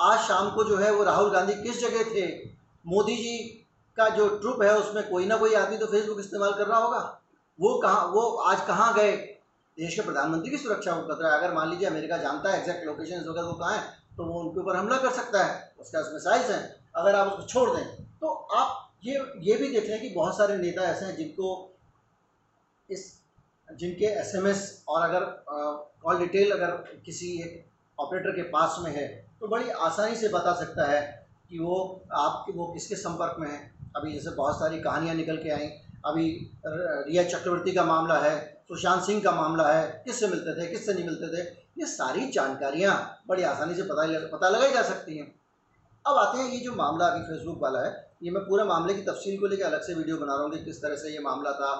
आज 0.00 0.18
शाम 0.18 0.50
को 0.50 0.64
जो 0.64 0.76
है 0.76 0.90
वो 0.92 1.02
राहुल 1.04 1.30
गांधी 1.30 1.54
किस 1.62 1.80
जगह 1.80 2.04
थे? 2.12 2.26
मोदी 2.84 3.16
जी 3.16 3.36
का 3.98 4.08
जो 4.10 4.28
ट्रुप 4.38 4.62
है, 4.62 4.72
उसमें 4.78 5.08
कोई 5.10 5.26
ना 5.26 5.36
कोई 5.36 5.54
आदमी 5.54 5.78
तो 5.78 5.86
फेसबुक 5.86 6.20
इस्तेमाल 6.20 6.52
कर 6.52 6.66
रहा 6.66 6.78
होगा। 6.78 7.00
वो 7.58 7.76
कहाँ 7.78 8.06
वो 8.06 8.22
आज 8.44 8.66
कहाँ 8.66 8.92
गए? 8.94 9.12
देश 9.78 9.94
के 9.94 10.02
प्रधानमंत्री 10.02 10.50
की 10.50 10.58
सुरक्षा 10.58 10.92
को 10.92 11.02
खतरा 11.04 11.30
है। 11.30 11.38
अगर 11.38 11.54
मान 11.54 11.70
लीजिए 11.70 11.88
अमेरिका 11.88 12.16
जानता 12.16 12.50
है 12.50 12.60
एग्जैक्ट 12.60 12.86
लोकेशन 12.86 13.28
वगैरह 13.28 13.46
वो 13.46 13.52
कहाँ 13.54 13.76
है 13.76 13.82
तो 14.16 14.24
वो 14.24 14.40
उनके 14.40 14.60
ऊपर 14.60 14.76
हमला 14.76 14.98
कर 14.98 15.12
सकता 15.12 15.44
है। 15.44 15.74
उसके 15.80 15.96
पास 15.98 16.10
मिसाइल्स 16.14 16.50
हैं। 16.50 16.62
अगर 16.96 17.14
आप 17.14 17.26
उसको 17.28 17.46
छोड़ 17.48 17.70
दें 17.70 17.84
तो 18.20 18.32
आप 18.56 18.92
ये 19.04 19.20
ये 19.42 19.56
भी 19.56 19.68
देख 19.70 19.90
लें 19.90 20.00
कि 20.00 20.14
बहुत 20.14 20.36
सारे 20.36 20.56
नेता 20.56 20.82
ऐसे 20.86 21.04
हैं 21.04 21.16
जिनको 21.16 21.52
इस 22.88 23.04
जिनके 23.68 24.06
एसएमएस 24.20 24.84
और 24.88 25.08
अगर 25.08 25.24
कॉल 26.02 26.18
डिटेल 26.18 26.50
अगर 26.50 26.70
किसी 27.06 27.32
एक 27.42 27.64
ऑपरेटर 27.98 28.30
के 28.30 28.42
पास 28.50 28.76
में 28.80 28.90
है 28.92 29.06
तो 29.40 29.48
बड़ी 29.48 29.70
आसानी 29.70 30.16
से 30.16 30.28
बता 30.28 30.52
सकता 30.54 30.84
है 30.86 31.00
कि 31.50 31.58
वो 31.58 32.04
आपके, 32.12 32.52
वो 32.52 32.66
किसके 32.66 32.96
संपर्क 32.96 33.36
में 33.40 33.48
है। 33.48 33.58
अभी 33.96 34.12
जैसे 34.12 34.30
बहुत 34.30 34.58
सारी 34.58 34.80
कहानियाँ 34.80 35.14
निकल 35.14 35.36
के 35.36 35.50
आई। 35.50 35.66
अभी 36.04 36.26
रिया 36.66 37.22
चक्रवर्ती 37.24 37.72
का 37.72 37.84
मामला 37.84 38.18
है, 38.18 38.38
सुशांत 38.68 39.02
सिंह 39.02 39.22
का 39.22 39.30
मामला 39.32 39.68
है, 39.68 40.02
किससे 40.04 40.26
मिलते 40.26 40.54
थे, 40.54 40.66
किससे 40.66 40.94
नहीं 40.94 41.04
मिलते 41.04 41.28
थे, 41.28 41.42
ये 41.78 41.86
सारी 41.86 42.26
जानकारियाँ 42.30 42.94
बड़ी 43.28 43.42
आसानी 43.42 43.74
से 43.74 43.82
पता 43.82 44.06
पता 44.28 44.48
लगाई 44.48 44.72
जा 44.72 44.82
सकती 44.82 45.18
हैं। 45.18 45.26
अब 46.04 46.16
आते 46.16 46.38
हैं 46.38 46.50
ये 46.50 46.58
जो 46.60 46.74
मामला 46.74 47.06
अभी 47.06 47.22
फेसबुक 47.24 47.62
वाला 47.62 47.84
है, 47.86 47.92
ये 48.22 48.30
मैं 48.30 48.42
पूरे 48.42 48.64
मामले 48.64 48.94
की 48.94 49.02
तफसील 49.02 49.38
को 49.40 49.46
लेकर 49.46 49.64
अलग 49.64 49.82
से 49.82 49.94
वीडियो 49.94 50.16
बना 50.16 50.34
रहा 50.34 50.42
हूँ 50.42 50.50
कि 50.52 50.64
किस 50.64 50.82
तरह 50.82 50.96
से 50.96 51.12
ये 51.12 51.18
मामला 51.20 51.52
था 51.52 51.72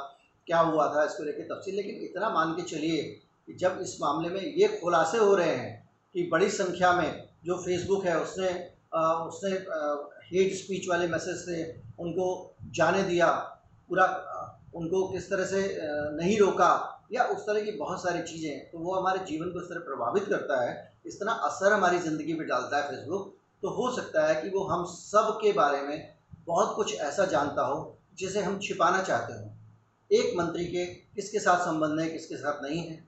क्या 0.46 0.58
हुआ 0.58 0.94
था 0.94 1.04
इसको 1.04 1.24
लेकर 1.24 1.54
तफसील 1.54 1.74
लेकिन 1.76 1.94
इतना 2.04 2.28
मान 2.30 2.52
के 2.52 2.62
चलिए 2.62 3.02
कि 3.46 3.54
जब 3.54 3.78
इस 3.82 3.96
मामले 4.00 4.28
में 4.28 4.40
ये 4.40 4.68
खुलासे 4.68 5.18
हो 5.18 5.34
रहे 5.34 5.54
हैं 5.56 5.88
कि 6.14 6.28
बड़ी 6.32 6.50
संख्या 6.50 6.92
में 6.92 7.28
जो 7.44 7.56
फेसबुक 7.56 8.04
है 8.04 8.18
उसने 8.20 8.72
आ, 8.94 9.12
उसने 9.12 9.50
हेट 10.26 10.54
स्पीच 10.54 10.88
वाले 10.88 11.08
मैसेज 11.08 11.36
से 11.36 11.82
उनको 12.00 12.56
जाने 12.70 13.02
दिया 13.02 13.30
पूरा 13.88 14.04
उनको 14.74 15.08
किस 15.08 15.30
तरह 15.30 15.44
से 15.44 15.78
नहीं 16.16 16.38
रोका 16.38 16.92
या 17.12 17.24
उस 17.24 17.42
तरह 17.42 17.60
की 17.60 17.70
बहुत 17.70 18.02
सारी 18.02 18.22
चीज़ें 18.22 18.70
तो 18.70 18.78
वो 18.78 18.94
हमारे 18.94 19.18
जीवन 19.18 19.50
को 19.50 19.62
इस 19.62 19.68
तरह 19.68 19.80
प्रभावित 19.80 20.24
करता 20.24 20.60
है 20.62 20.94
इस 21.06 21.20
तरह 21.20 21.32
असर 21.32 21.72
हमारी 21.72 21.98
ज़िंदगी 21.98 22.34
पर 22.34 22.44
डालता 22.44 22.76
है 22.76 22.90
फेसबुक 22.90 23.36
तो 23.62 23.68
हो 23.68 23.96
सकता 23.96 24.26
है 24.26 24.42
कि 24.42 24.48
वो 24.48 24.64
हम 24.64 24.84
सब 24.84 25.38
के 25.42 25.52
बारे 25.52 25.80
में 25.82 26.16
बहुत 26.46 26.76
कुछ 26.76 26.94
ऐसा 26.94 27.24
जानता 27.24 27.62
हो 27.62 27.98
जिसे 28.14 28.40
हम 28.40 28.58
छिपाना 28.58 29.02
चाहते 29.02 29.32
हो। 29.32 29.55
एक 30.10 30.36
मंत्री 30.36 30.64
के 30.66 30.84
किसके 30.86 31.38
साथ 31.40 31.64
संबंध 31.64 32.00
है, 32.00 32.08
किसके 32.08 32.36
साथ 32.36 32.62
नहीं 32.62 32.80
है, 32.80 33.04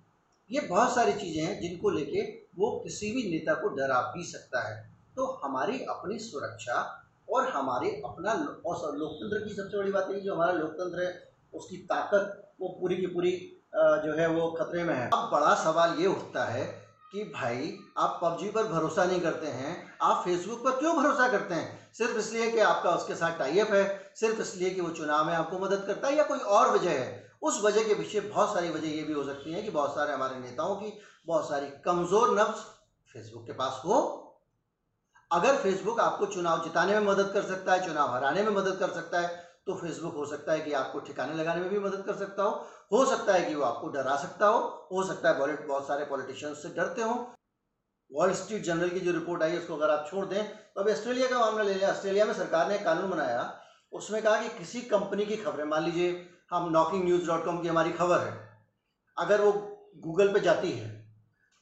ये 0.50 0.60
बहुत 0.60 0.94
सारी 0.94 1.12
चीज़ें 1.14 1.42
हैं 1.42 1.60
जिनको 1.60 1.90
लेके 1.90 2.22
वो 2.58 2.70
किसी 2.84 3.10
भी 3.12 3.22
नेता 3.30 3.54
को 3.54 3.68
डरा 3.76 4.00
भी 4.14 4.24
सकता 4.24 4.68
है। 4.68 4.76
तो 5.16 5.26
हमारी 5.44 5.78
अपनी 5.90 6.18
सुरक्षा 6.18 6.80
और 7.28 7.48
हमारे 7.48 7.90
अपना 8.04 8.32
और 8.66 8.96
लोकतंत्र 8.96 9.38
की 9.38 9.54
सबसे 9.54 9.78
बड़ी 9.78 9.92
बात 9.92 10.08
है 10.10 10.20
जो 10.20 10.34
हमारा 10.34 10.52
लोकतंत्र 10.52 11.02
है, 11.02 11.12
उसकी 11.54 11.76
ताकत 11.86 12.54
वो 12.60 12.68
पूरी 12.80 12.96
की 12.96 13.06
पूरी 13.06 13.32
जो 13.74 14.12
है 14.12 14.26
वो 14.28 14.50
खतरे 14.52 14.84
में 14.84 14.94
है। 14.94 15.06
अब 15.06 15.28
बड़ा 15.32 15.54
सवाल 15.54 15.98
ये 16.00 16.06
उठता 16.06 16.44
है 16.44 16.64
कि 17.12 17.24
भाई, 17.34 17.76
आप 17.98 18.18
पबजी 18.22 18.50
पर 18.50 18.64
भरोसा 18.64 19.04
नहीं 19.04 19.20
करते 19.20 19.46
हैं 19.48 19.76
आप 20.00 20.24
फेसबुक 20.24 20.64
पर 20.64 20.78
क्यों 20.78 20.94
भरोसा 20.96 21.28
करते 21.28 21.54
हैं? 21.54 21.92
सिर्फ़ 21.94 22.16
इसलिए 22.18 22.50
कि 22.50 22.58
आपका 22.60 22.90
उसके 22.90 23.14
साथ 23.14 23.38
टाइप 23.38 23.72
है, 23.72 24.12
सिर्फ़ 24.14 24.40
इसलिए 24.40 24.70
कि 24.70 24.80
वो 24.80 24.90
चुनाव 24.90 25.24
में 25.26 25.34
आपको 25.34 25.58
मदद 25.58 25.84
करता 25.86 26.08
है 26.08 26.16
या 26.16 26.24
कोई 26.24 26.38
और 26.38 26.70
वजह 26.70 26.90
है? 26.90 27.26
उस 27.42 27.60
वजह 27.64 27.84
के 27.84 27.94
पीछे 27.94 28.20
बहुत 28.20 28.52
सारी 28.54 28.70
वजह 28.70 28.88
ये 28.88 29.02
भी 29.02 29.12
हो 29.12 29.24
सकती 29.24 29.52
है 29.52 29.62
कि 29.62 29.70
बहुत 29.70 29.94
सारे 29.94 30.12
हमारे 30.12 30.38
नेताओं 30.38 30.74
की 30.76 30.92
बहुत 31.26 31.48
सारी 31.48 31.66
कमज़ोर 31.84 32.38
नफ्स 32.40 32.62
फेसबुक 33.14 33.46
के 33.46 33.52
पास 33.52 33.80
हो। 33.84 33.98
अगर 35.30 35.56
फेसबुक 35.56 36.00
आपको 36.00 36.26
चुनाव 36.26 36.62
जिताने 36.64 36.98
में 37.00 37.06
मदद 37.06 37.30
कर 37.34 37.42
सकता 37.42 37.72
है, 37.72 37.86
चुनाव 37.86 38.14
हराने 38.14 38.42
में 38.42 38.50
मदद 38.52 38.78
कर 38.80 38.92
सकता 38.92 39.20
है 39.20 39.46
तो 39.66 39.74
फेसबुक 39.74 40.14
हो 40.14 40.26
सकता 40.26 40.52
है 40.52 40.60
कि 40.60 40.72
आपको 40.72 41.00
ठिकाने 41.00 41.34
लगाने 41.34 41.60
में 41.60 41.70
भी 41.70 41.78
मदद 41.78 42.04
कर 42.06 42.14
सकता 42.16 42.42
हो। 42.42 42.50
हो 42.92 43.04
सकता 43.06 43.32
है 43.32 43.44
कि 43.44 43.54
वो 43.54 43.64
आपको 43.64 43.88
डरा 43.88 44.16
सकता 44.16 44.46
हो। 44.46 44.60
हो 44.92 45.02
सकता 45.04 45.28
है 45.28 45.56
बहुत 45.56 45.86
सारे 45.88 46.04
पॉलिटिशियंस 46.04 46.62
से 46.62 46.68
डरते 46.68 47.02
हो। 47.02 47.14
वॉल 48.10 48.32
स्ट्रीट 48.34 48.62
जर्नल 48.64 48.88
की 48.88 49.00
जो 49.00 49.12
रिपोर्ट 49.12 49.42
आई 49.42 49.56
उसको 49.56 49.76
अगर 49.76 49.90
आप 49.90 50.06
छोड़ 50.10 50.24
दें 50.26 50.44
तो 50.44 50.80
अभी 50.80 50.92
ऑस्ट्रेलिया 50.92 51.28
का 51.28 51.38
मामला 51.38 51.62
ले 51.64 51.74
लें। 51.74 51.86
ऑस्ट्रेलिया 51.86 52.24
में 52.24 52.34
सरकार 52.34 52.68
ने 52.68 52.74
एक 52.74 52.84
कानून 52.84 53.10
बनाया, 53.10 53.42
उसमें 53.92 54.22
कहा 54.22 54.36
कि 54.38 54.48
किसी 54.58 54.80
कंपनी 54.88 55.26
की 55.26 55.36
खबरें, 55.38 55.64
मान 55.66 55.84
लीजिए 55.84 56.28
हम 56.50 56.70
नॉकिंग 56.72 57.04
न्यूज़ 57.04 57.26
डॉट 57.26 57.44
कॉम 57.44 57.60
की 57.62 57.68
हमारी 57.68 57.92
खबर 57.92 58.18
है, 58.18 58.32
अगर 59.16 59.40
वो 59.40 59.52
गूगल 59.98 60.32
पे 60.32 60.40
जाती 60.40 60.70
है 60.70 60.96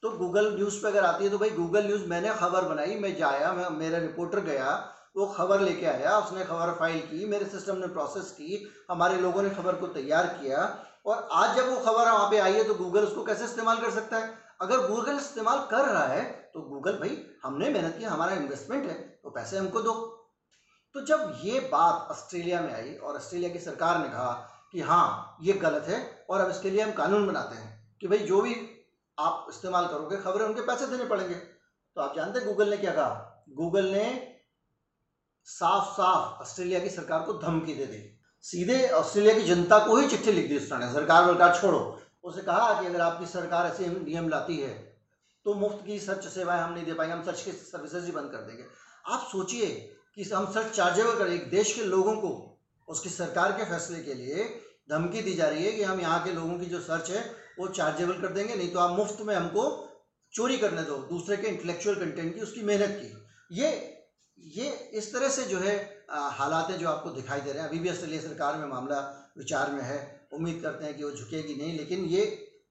तो 0.03 0.11
गूगल 0.13 0.55
न्यूज़ 0.55 0.81
पे 0.83 0.89
अगर 0.89 1.05
आती 1.05 1.25
है 1.25 1.31
तो 1.31 1.39
भाई 1.39 1.51
गूगल 1.51 1.87
न्यूज़ 1.87 2.05
मैंने 2.07 2.35
खबर 2.37 2.65
बनाई, 2.65 2.97
मैं 2.97 3.17
जाया, 3.17 3.53
मैं, 3.53 3.69
मेरा 3.73 3.99
रिपोर्टर 3.99 4.41
गया, 4.43 4.73
वो 5.17 5.27
खबर 5.29 5.61
लेके 5.61 5.87
आया, 5.87 6.17
उसने 6.19 6.45
खबर 6.45 6.73
फ़ाइल 6.79 7.01
की, 7.03 7.27
मेरे 7.27 7.45
सिस्टम 7.47 7.77
ने 7.77 7.87
प्रोसेस 7.89 8.31
की, 8.33 8.67
हमारे 8.91 9.21
लोगों 9.21 9.43
ने 9.43 9.51
खबर 9.51 9.75
को 9.75 9.87
तैयार 9.95 10.27
किया, 10.35 10.65
और 11.07 11.29
आज 11.33 11.57
जब 11.57 11.69
वो 11.71 11.77
खबर 11.81 12.11
वहाँ 12.11 12.29
पे 12.31 12.39
आई 12.39 12.53
है 12.53 12.65
तो 12.65 12.75
गूगल 12.75 13.05
उसको 13.05 13.25
कैसे 13.25 13.45
इस्तेमाल 13.45 13.79
कर 13.79 13.91
सकता 13.91 14.19
है? 14.19 14.46
अगर 14.61 14.87
गूगल 14.89 15.17
इस्तेमाल 15.17 15.59
कर 15.71 15.85
रहा 15.85 16.07
है 16.07 16.25
तो 16.55 16.61
गूगल 16.63 16.99
भाई, 16.99 17.17
हमने 17.43 17.69
मेहनत 17.71 17.97
किया 17.99 18.11
हमारा 18.11 18.35
इन्वेस्टमेंट 18.35 18.85
है 18.87 18.95
तो 19.23 19.31
पैसे 19.31 19.59
हमको 19.59 19.81
दो। 19.81 19.93
तो 20.95 21.05
जब 21.05 21.41
ये 21.43 21.61
बात 21.73 22.11
ऑस्ट्रेलिया 22.11 22.61
में 22.61 22.73
आई 22.75 22.95
और 22.95 23.17
ऑस्ट्रेलिया 23.17 23.51
की 23.51 23.59
सरकार 23.61 23.99
ने 23.99 24.09
कहा 24.09 24.33
कि 24.73 24.81
हाँ 24.81 25.37
ये 25.43 25.53
गलत 25.55 25.89
है 25.89 25.99
और 26.31 26.41
अब 26.41 26.51
इसके 26.51 26.71
लिए 26.71 26.83
हम 26.83 26.93
कानून 26.93 27.27
बनाते 27.27 27.57
हैं 27.57 27.99
कि 28.01 28.09
भाई, 28.09 28.19
जो 28.19 28.41
भी 28.41 28.55
आप 29.19 29.47
इस्तेमाल 29.51 29.87
करोगे, 29.87 30.17
खबरें 30.17 30.45
उनके 30.47 30.61
पैसे 30.63 30.87
देने 30.87 31.05
पड़ेंगे। 31.05 31.35
तो 31.35 32.01
आप 32.01 32.17
जानते 32.17 32.39
हैं 32.39 32.49
गूगल 32.49 32.71
ने 32.71 32.77
क्या 32.77 32.93
कहा? 32.93 33.45
गूगल 33.51 33.85
ने 33.85 34.07
साफ़ 35.49 35.93
साफ़ 35.93 36.41
ऑस्ट्रेलिया 36.43 36.81
की 36.81 36.89
सरकार 36.91 37.23
को 37.23 37.33
धमकी 37.39 37.75
दे 37.75 37.87
दी। 37.87 38.03
सीधे 38.45 38.89
ऑस्ट्रेलिया 38.91 39.35
की 39.35 39.43
जनता 39.45 39.79
को 39.87 39.97
ही 39.97 40.09
चिट्ठी 40.09 40.33
लिख 40.33 40.49
दी 40.49 40.57
उसने 40.57 40.93
सरकार 40.93 41.25
वरकार 41.25 41.57
छोड़ो। 41.61 41.81
उसे 42.27 42.43
कहा 42.43 42.81
कि 42.81 42.87
अगर 42.87 43.01
आपकी 43.01 43.27
सरकार 43.29 43.67
ऐसे 43.67 43.87
नियम 43.89 44.29
लाती 44.29 44.57
है 44.57 44.75
तो 45.47 45.55
मुफ़्त 45.55 45.85
की 45.87 45.99
सर्च 46.01 46.25
सेवाएँ 46.29 46.61
हम 46.61 46.73
नहीं 46.73 46.85
दे 46.85 46.93
पाएँगे, 46.93 47.15
हम 47.15 47.23
सर्च 47.25 47.43
की 47.43 47.51
सर्विसेज़ 47.53 48.05
ही 48.07 48.13
बंद 48.13 48.31
कर 48.31 48.39
देंगे। 48.41 48.65
आप 49.07 49.29
सोचिए 49.33 49.67
कि 50.17 50.23
हम 50.25 50.53
सर्च 50.53 50.75
चार्जेबल 50.77 51.19
करें, 51.19 51.33
एक 51.33 51.51
देश 51.51 51.75
के 51.75 51.83
लोगों 51.85 52.15
को, 52.17 52.31
उसकी 52.89 53.09
सरकार 53.11 53.53
के 53.53 53.65
फैसले 53.65 54.03
के 54.03 54.15
लिए 54.15 54.45
धमकी 54.91 55.23
दी 55.23 55.35
जा 55.35 55.49
रही 55.49 55.65
है 55.65 55.73
कि 55.73 55.83
हम 55.83 56.01
यहाँ 56.01 56.23
के 56.25 56.33
लोगों 56.33 56.59
की 56.59 56.67
जो 56.67 56.81
सर्च 56.81 57.11
है, 57.11 57.25
वो 57.59 57.69
चार्जेबल 57.69 58.21
कर 58.21 58.29
देंगे, 58.29 58.55
नहीं 58.55 58.73
तो 58.73 58.79
आप 58.79 58.97
मुफ़्त 58.99 59.21
में 59.23 59.35
हमको 59.35 59.65
चोरी 60.35 60.59
करने 60.59 60.83
दो, 60.83 60.97
दूसरे 60.97 61.37
के 61.37 61.49
इंटेलेक्चुअल 61.49 61.97
कंटेंट 61.97 62.35
की, 62.35 62.41
उसकी 62.41 62.63
मेहनत 62.63 62.99
की। 63.03 63.57
ये 63.57 63.93
ये 64.39 64.69
इस 64.95 65.13
तरह 65.13 65.29
से 65.31 65.45
जो 65.45 65.59
है 65.59 65.75
हालात 66.09 66.71
जो 66.73 66.89
आपको 66.89 67.11
दिखाई 67.13 67.41
दे 67.41 67.53
रहे 67.53 67.63
हैं। 67.63 67.69
अभी 67.69 67.79
भी 67.79 67.91
ऑस्ट्रेलिया 67.91 68.21
सरकार 68.23 68.57
में 68.57 68.67
मामला 68.69 68.99
विचार 69.39 69.71
में 69.73 69.83
है। 69.83 69.99
उम्मीद 70.37 70.61
करते 70.63 70.85
हैं 70.85 70.97
कि 70.97 71.05
वो 71.05 71.11
झुकेगी 71.11 71.55
नहीं, 71.55 71.77
लेकिन 71.79 72.05
ये 72.07 72.23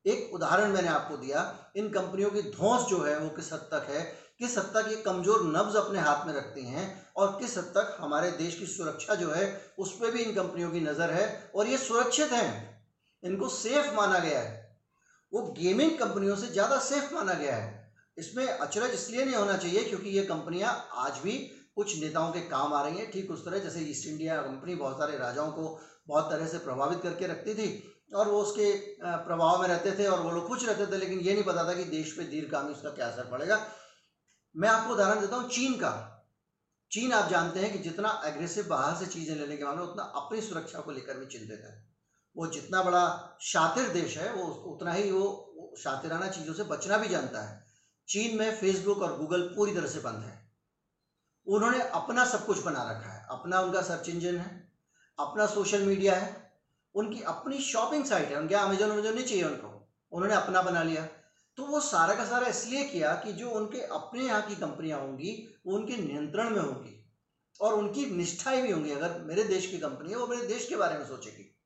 एक 0.05 0.33
उदाहरण 0.33 0.71
मैंने 0.71 0.87
आपको 0.87 1.17
दिया, 1.17 1.41
इन 1.77 1.89
कंपनियों 1.89 2.29
की 2.29 2.41
धौस 2.51 2.87
जो 2.89 3.01
है 3.03 3.17
वो 3.19 3.29
किस 3.29 3.51
हद 3.53 3.59
तक 3.71 3.87
है, 3.89 4.03
किस 4.39 4.57
हद 4.57 4.71
तक 4.73 4.89
ये 4.89 4.95
कमज़ोर 4.97 5.43
नब्ज 5.47 5.75
अपने 5.75 5.99
हाथ 5.99 6.25
में 6.27 6.33
रखती 6.33 6.65
हैं, 6.65 6.85
और 7.17 7.37
किस 7.39 7.57
हद 7.57 7.71
तक 7.75 7.97
हमारे 7.99 8.31
देश 8.33 8.57
की 8.59 8.65
सुरक्षा 8.65 9.15
जो 9.15 9.31
है 9.31 9.45
उस 9.79 9.97
पर 9.99 10.11
भी 10.11 10.23
इन 10.23 10.35
कंपनियों 10.35 10.71
की 10.71 10.79
नज़र 10.81 11.11
है, 11.11 11.25
और 11.55 11.67
ये 11.67 11.77
सुरक्षित 11.77 12.31
हैं। 12.31 12.51
इनको 13.23 13.49
सेफ़ 13.49 13.93
माना 13.95 14.19
गया 14.19 14.39
है। 14.39 14.63
वो 15.33 15.41
गेमिंग 15.59 15.97
कंपनियों 15.97 16.35
से 16.35 16.47
ज़्यादा 16.47 16.79
सेफ़ 16.81 17.13
माना 17.13 17.33
गया 17.33 17.55
है। 17.55 17.93
इसमें 18.17 18.45
अचरज 18.47 18.93
इसलिए 18.93 19.25
नहीं 19.25 19.35
होना 19.35 19.57
चाहिए 19.57 19.83
क्योंकि 19.83 20.09
ये 20.09 20.23
कंपनियाँ 20.23 20.73
आज 20.97 21.17
भी 21.17 21.33
कुछ 21.77 21.99
नेताओं 21.99 22.31
के 22.31 22.41
काम 22.49 22.73
आ 22.73 22.81
रही 22.83 22.97
हैं। 22.97 23.09
ठीक 23.11 23.31
उस 23.31 23.45
तरह 23.45 23.59
जैसे 23.59 23.79
ईस्ट 23.81 24.07
इंडिया 24.07 24.41
कंपनी 24.41 24.75
बहुत 24.75 24.97
सारे 24.99 25.17
राजाओं 25.17 25.51
को 25.51 25.79
बहुत 26.07 26.29
तरह 26.31 26.47
से 26.47 26.57
प्रभावित 26.59 27.01
करके 27.01 27.27
रखती 27.27 27.53
थी 27.53 27.67
और 28.15 28.27
वो 28.27 28.41
उसके 28.41 28.71
प्रभाव 29.01 29.61
में 29.61 29.67
रहते 29.67 29.91
थे 29.91 30.05
और 30.07 30.19
वो 30.21 30.31
लोग 30.31 30.47
खुश 30.47 30.65
रहते 30.65 30.85
थे, 30.85 30.97
लेकिन 30.97 31.19
ये 31.19 31.33
नहीं 31.33 31.43
पता 31.43 31.67
था 31.67 31.73
कि 31.73 31.83
देश 31.85 32.11
पे 32.17 32.23
दीर्घकामी 32.25 32.73
उसका 32.73 32.89
क्या 32.91 33.07
असर 33.07 33.29
पड़ेगा। 33.31 33.59
मैं 34.55 34.69
आपको 34.69 34.93
उदाहरण 34.93 35.21
देता 35.21 35.35
हूँ 35.35 35.49
चीन 35.49 35.73
का। 35.75 35.91
चीन 36.91 37.13
आप 37.13 37.29
जानते 37.29 37.59
हैं 37.59 37.71
कि 37.73 37.79
जितना 37.79 38.21
एग्रेसिव 38.25 38.67
बाहर 38.67 38.95
से 38.95 39.05
चीज़ें 39.07 39.35
लेने 39.35 39.57
के 39.57 39.63
मामले 39.63 39.83
उतना 39.83 40.03
अपनी 40.15 40.41
सुरक्षा 40.41 40.79
को 40.79 40.91
लेकर 40.91 41.17
भी 41.17 41.25
चिंतित 41.27 41.61
है। 41.65 41.73
वो 42.35 42.47
जितना 42.47 42.83
बड़ा 42.83 43.37
शातिर 43.41 43.89
देश 43.89 44.17
है, 44.17 44.31
वो 44.33 44.45
उतना 44.71 44.93
ही 44.93 45.11
वो 45.11 45.73
शातिराना 45.77 46.27
चीज़ों 46.29 46.53
से 46.53 46.63
बचना 46.65 46.97
भी 46.97 47.07
जानता 47.07 47.41
है। 47.41 47.63
चीन 48.07 48.37
में 48.37 48.55
फेसबुक 48.55 49.01
और 49.01 49.17
गूगल 49.17 49.41
पूरी 49.55 49.73
तरह 49.75 49.87
से 49.87 49.99
बंद 49.99 50.23
है। 50.23 50.44
उन्होंने 51.47 51.81
अपना 51.81 52.25
सब 52.25 52.45
कुछ 52.45 52.63
बना 52.63 52.83
रखा 52.83 53.13
है। 53.13 53.27
अपना 53.29 53.61
उनका 53.61 53.81
सर्च 53.81 54.09
इंजन 54.09 54.37
है, 54.37 54.73
अपना 55.19 55.45
सोशल 55.45 55.83
मीडिया 55.83 56.15
है, 56.15 56.53
उनकी 56.95 57.21
अपनी 57.21 57.59
शॉपिंग 57.59 58.05
साइट 58.05 58.29
है, 58.29 58.37
उनके 58.37 58.55
अमेजोन 58.55 58.89
अमेजोन 58.89 59.15
नहीं 59.15 59.25
चाहिए 59.25 59.43
उनको। 59.43 59.89
उन्होंने 60.11 60.35
अपना 60.35 60.61
बना 60.61 60.83
लिया। 60.83 61.07
तो 61.57 61.63
वो 61.63 61.79
सारा 61.79 62.15
का 62.15 62.25
सारा 62.25 62.47
इसलिए 62.47 62.83
किया 62.83 63.15
कि 63.15 63.33
जो 63.33 63.49
उनके 63.49 63.81
अपने 63.81 64.23
यहाँ 64.23 64.41
की 64.41 64.55
कंपनियाँ 64.55 64.99
होंगी, 64.99 65.61
वो 65.67 65.75
उनके 65.75 65.97
नियंत्रण 65.97 66.49
में 66.49 66.61
होंगी 66.61 67.11
और 67.61 67.73
उनकी 67.73 68.05
निष्ठाएँ 68.05 68.61
भी 68.61 68.71
होंगी। 68.71 68.91
अगर 68.91 69.21
मेरे 69.21 69.43
देश 69.43 69.67
की 69.67 69.77
कंपनी 69.77 70.09
है, 70.09 70.17
वो 70.17 70.27
मेरे 70.27 70.47
देश 70.47 70.69
के 70.69 70.75
बारे 70.75 70.97
में 70.97 71.07
सोचेगी। 71.07 71.61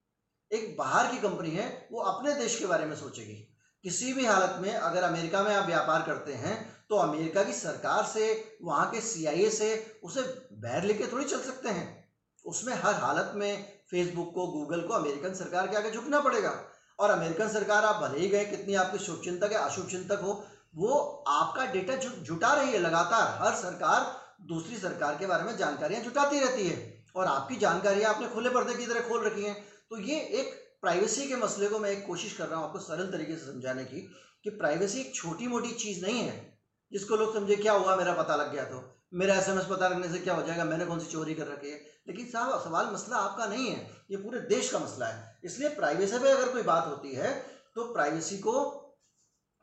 एक 0.51 0.77
बाहर 0.77 1.11
की 1.11 1.17
कंपनी 1.17 1.51
है, 1.51 1.87
वो 1.91 1.99
अपने 2.01 2.33
देश 2.33 2.59
के 2.59 2.65
बारे 2.65 2.85
में 2.85 2.95
सोचेगी। 2.95 3.55
किसी 3.83 4.13
भी 4.13 4.25
हालत 4.25 4.55
में 4.59 4.73
अगर 4.73 5.03
अमेरिका 5.03 5.43
में 5.43 5.55
आप 5.55 5.65
व्यापार 5.65 6.01
करते 6.01 6.33
हैं 6.33 6.78
तो 6.89 6.95
अमेरिका 6.95 7.43
की 7.43 7.53
सरकार 7.53 8.03
से, 8.03 8.57
वहाँ 8.61 8.91
के 8.91 9.01
सीआईए 9.01 9.49
से 9.49 9.99
उसे 10.03 10.21
बैर 10.53 10.83
लेके 10.83 11.11
थोड़ी 11.11 11.25
चल 11.25 11.39
सकते 11.39 11.69
हैं। 11.69 12.09
उसमें 12.45 12.73
हर 12.73 12.93
हालत 12.93 13.31
में 13.35 13.79
फेसबुक 13.91 14.33
को 14.35 14.47
गूगल 14.47 14.81
को, 14.81 14.93
अमेरिकन 14.93 15.33
सरकार 15.33 15.67
के 15.67 15.75
आगे 15.75 15.91
झुकना 15.91 16.19
पड़ेगा। 16.19 16.65
और 16.99 17.09
अमेरिकन 17.09 17.49
सरकार, 17.49 17.85
आप 17.85 18.03
भले 18.03 18.19
ही 18.19 18.29
गए, 18.29 18.45
कितनी 18.45 18.75
आपकी 18.75 18.97
शुभचिंतक 18.97 19.49
या 19.53 19.59
अशुभ 19.59 19.87
चिंतक 19.87 20.19
हो, 20.21 20.45
वो 20.75 20.95
आपका 21.27 21.65
डेटा 21.65 21.95
जुटा 21.95 22.53
रही 22.53 22.71
है 22.71 22.79
लगातार। 22.79 23.41
हर 23.41 23.55
सरकार 23.55 24.21
दूसरी 24.47 24.77
सरकार 24.77 25.17
के 25.17 25.25
बारे 25.25 25.43
में 25.43 25.57
जानकारियाँ 25.57 26.01
जुटाती 26.01 26.39
रहती 26.39 26.67
है। 26.67 27.05
और 27.15 27.25
आपकी 27.25 27.55
जानकारियाँ 27.55 28.13
आपने 28.13 28.27
खुले 28.27 28.49
पर्दे 28.49 28.73
की 28.73 28.85
तरह 28.85 29.09
खोल 29.09 29.25
रखी 29.25 29.43
हैं। 29.43 29.65
तो 29.89 29.97
ये 29.97 30.19
एक 30.19 30.77
प्राइवेसी 30.81 31.27
के 31.27 31.35
मसले 31.35 31.67
को 31.67 31.79
मैं 31.79 31.89
एक 31.89 32.07
कोशिश 32.07 32.33
कर 32.33 32.47
रहा 32.47 32.59
हूँ 32.59 32.67
आपको 32.67 32.79
सरल 32.79 33.11
तरीके 33.11 33.35
से 33.35 33.53
समझाने 33.53 33.83
की 33.83 34.15
कि 34.43 34.49
प्राइवेसी 34.49 34.99
एक 34.99 35.15
छोटी 35.15 35.47
मोटी 35.47 35.71
चीज़ 35.71 36.05
नहीं 36.05 36.19
है। 36.19 36.48
जिसको 36.91 37.15
लोग 37.15 37.33
समझे, 37.33 37.55
क्या 37.55 37.73
हुआ? 37.73 37.95
मेरा 37.95 38.13
पता 38.13 38.35
लग 38.35 38.51
गया। 38.53 38.63
तो 38.63 38.95
मेरा 39.13 39.35
एसएमएस 39.35 39.65
पता 39.65 39.87
लगने 39.87 40.09
से 40.09 40.19
क्या 40.19 40.33
हो 40.33 40.41
जाएगा? 40.41 40.63
मैंने 40.63 40.85
कौन 40.85 40.99
सी 40.99 41.05
चोरी 41.05 41.33
कर 41.35 41.47
रखी 41.47 41.69
है? 41.69 41.77
लेकिन 42.07 42.25
साहब, 42.25 42.63
सवाल 42.63 42.89
मसला 42.93 43.17
आपका 43.17 43.45
नहीं 43.45 43.67
है। 43.67 43.89
ये 44.11 44.17
पूरे 44.17 44.39
देश 44.39 44.71
का 44.71 44.79
मसला 44.79 45.05
है। 45.05 45.39
इसलिए 45.43 45.69
प्राइवेसी 45.69 46.19
पे 46.19 46.31
अगर 46.31 46.51
कोई 46.51 46.61
बात 46.61 46.87
होती 46.87 47.11
है 47.11 47.39
तो 47.75 47.93
प्राइवेसी 47.93 48.37
को 48.37 48.53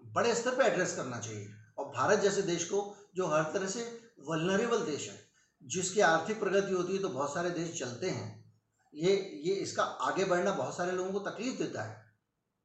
बड़े 0.02 0.35
स्तर 0.35 0.54
पर 0.54 0.62
एड्रेस 0.62 0.97
करना 0.97 1.18
चाहिए। 1.18 1.49
और 1.78 1.85
भारत 1.88 2.18
जैसे 2.18 2.42
देश 2.42 2.64
को, 2.64 2.97
जो 3.16 3.26
हर 3.26 3.42
तरह 3.42 3.66
से 3.66 4.11
वलनरेबल 4.21 4.80
देश 4.80 5.09
है, 5.09 5.21
जिसकी 5.62 6.00
आर्थिक 6.00 6.40
प्रगति 6.40 6.73
होती 6.73 6.92
है 6.92 7.02
तो 7.02 7.09
बहुत 7.09 7.35
सारे 7.35 7.50
देश 7.50 7.78
चलते 7.80 8.11
हैं। 8.11 8.54
ये 8.95 9.40
ये 9.45 9.54
इसका 9.54 9.83
आगे 9.83 10.25
बढ़ना 10.25 10.52
बहुत 10.52 10.76
सारे 10.76 10.92
लोगों 10.92 11.12
को 11.12 11.18
तकलीफ़ 11.18 11.59
देता 11.59 11.83
है। 11.83 12.06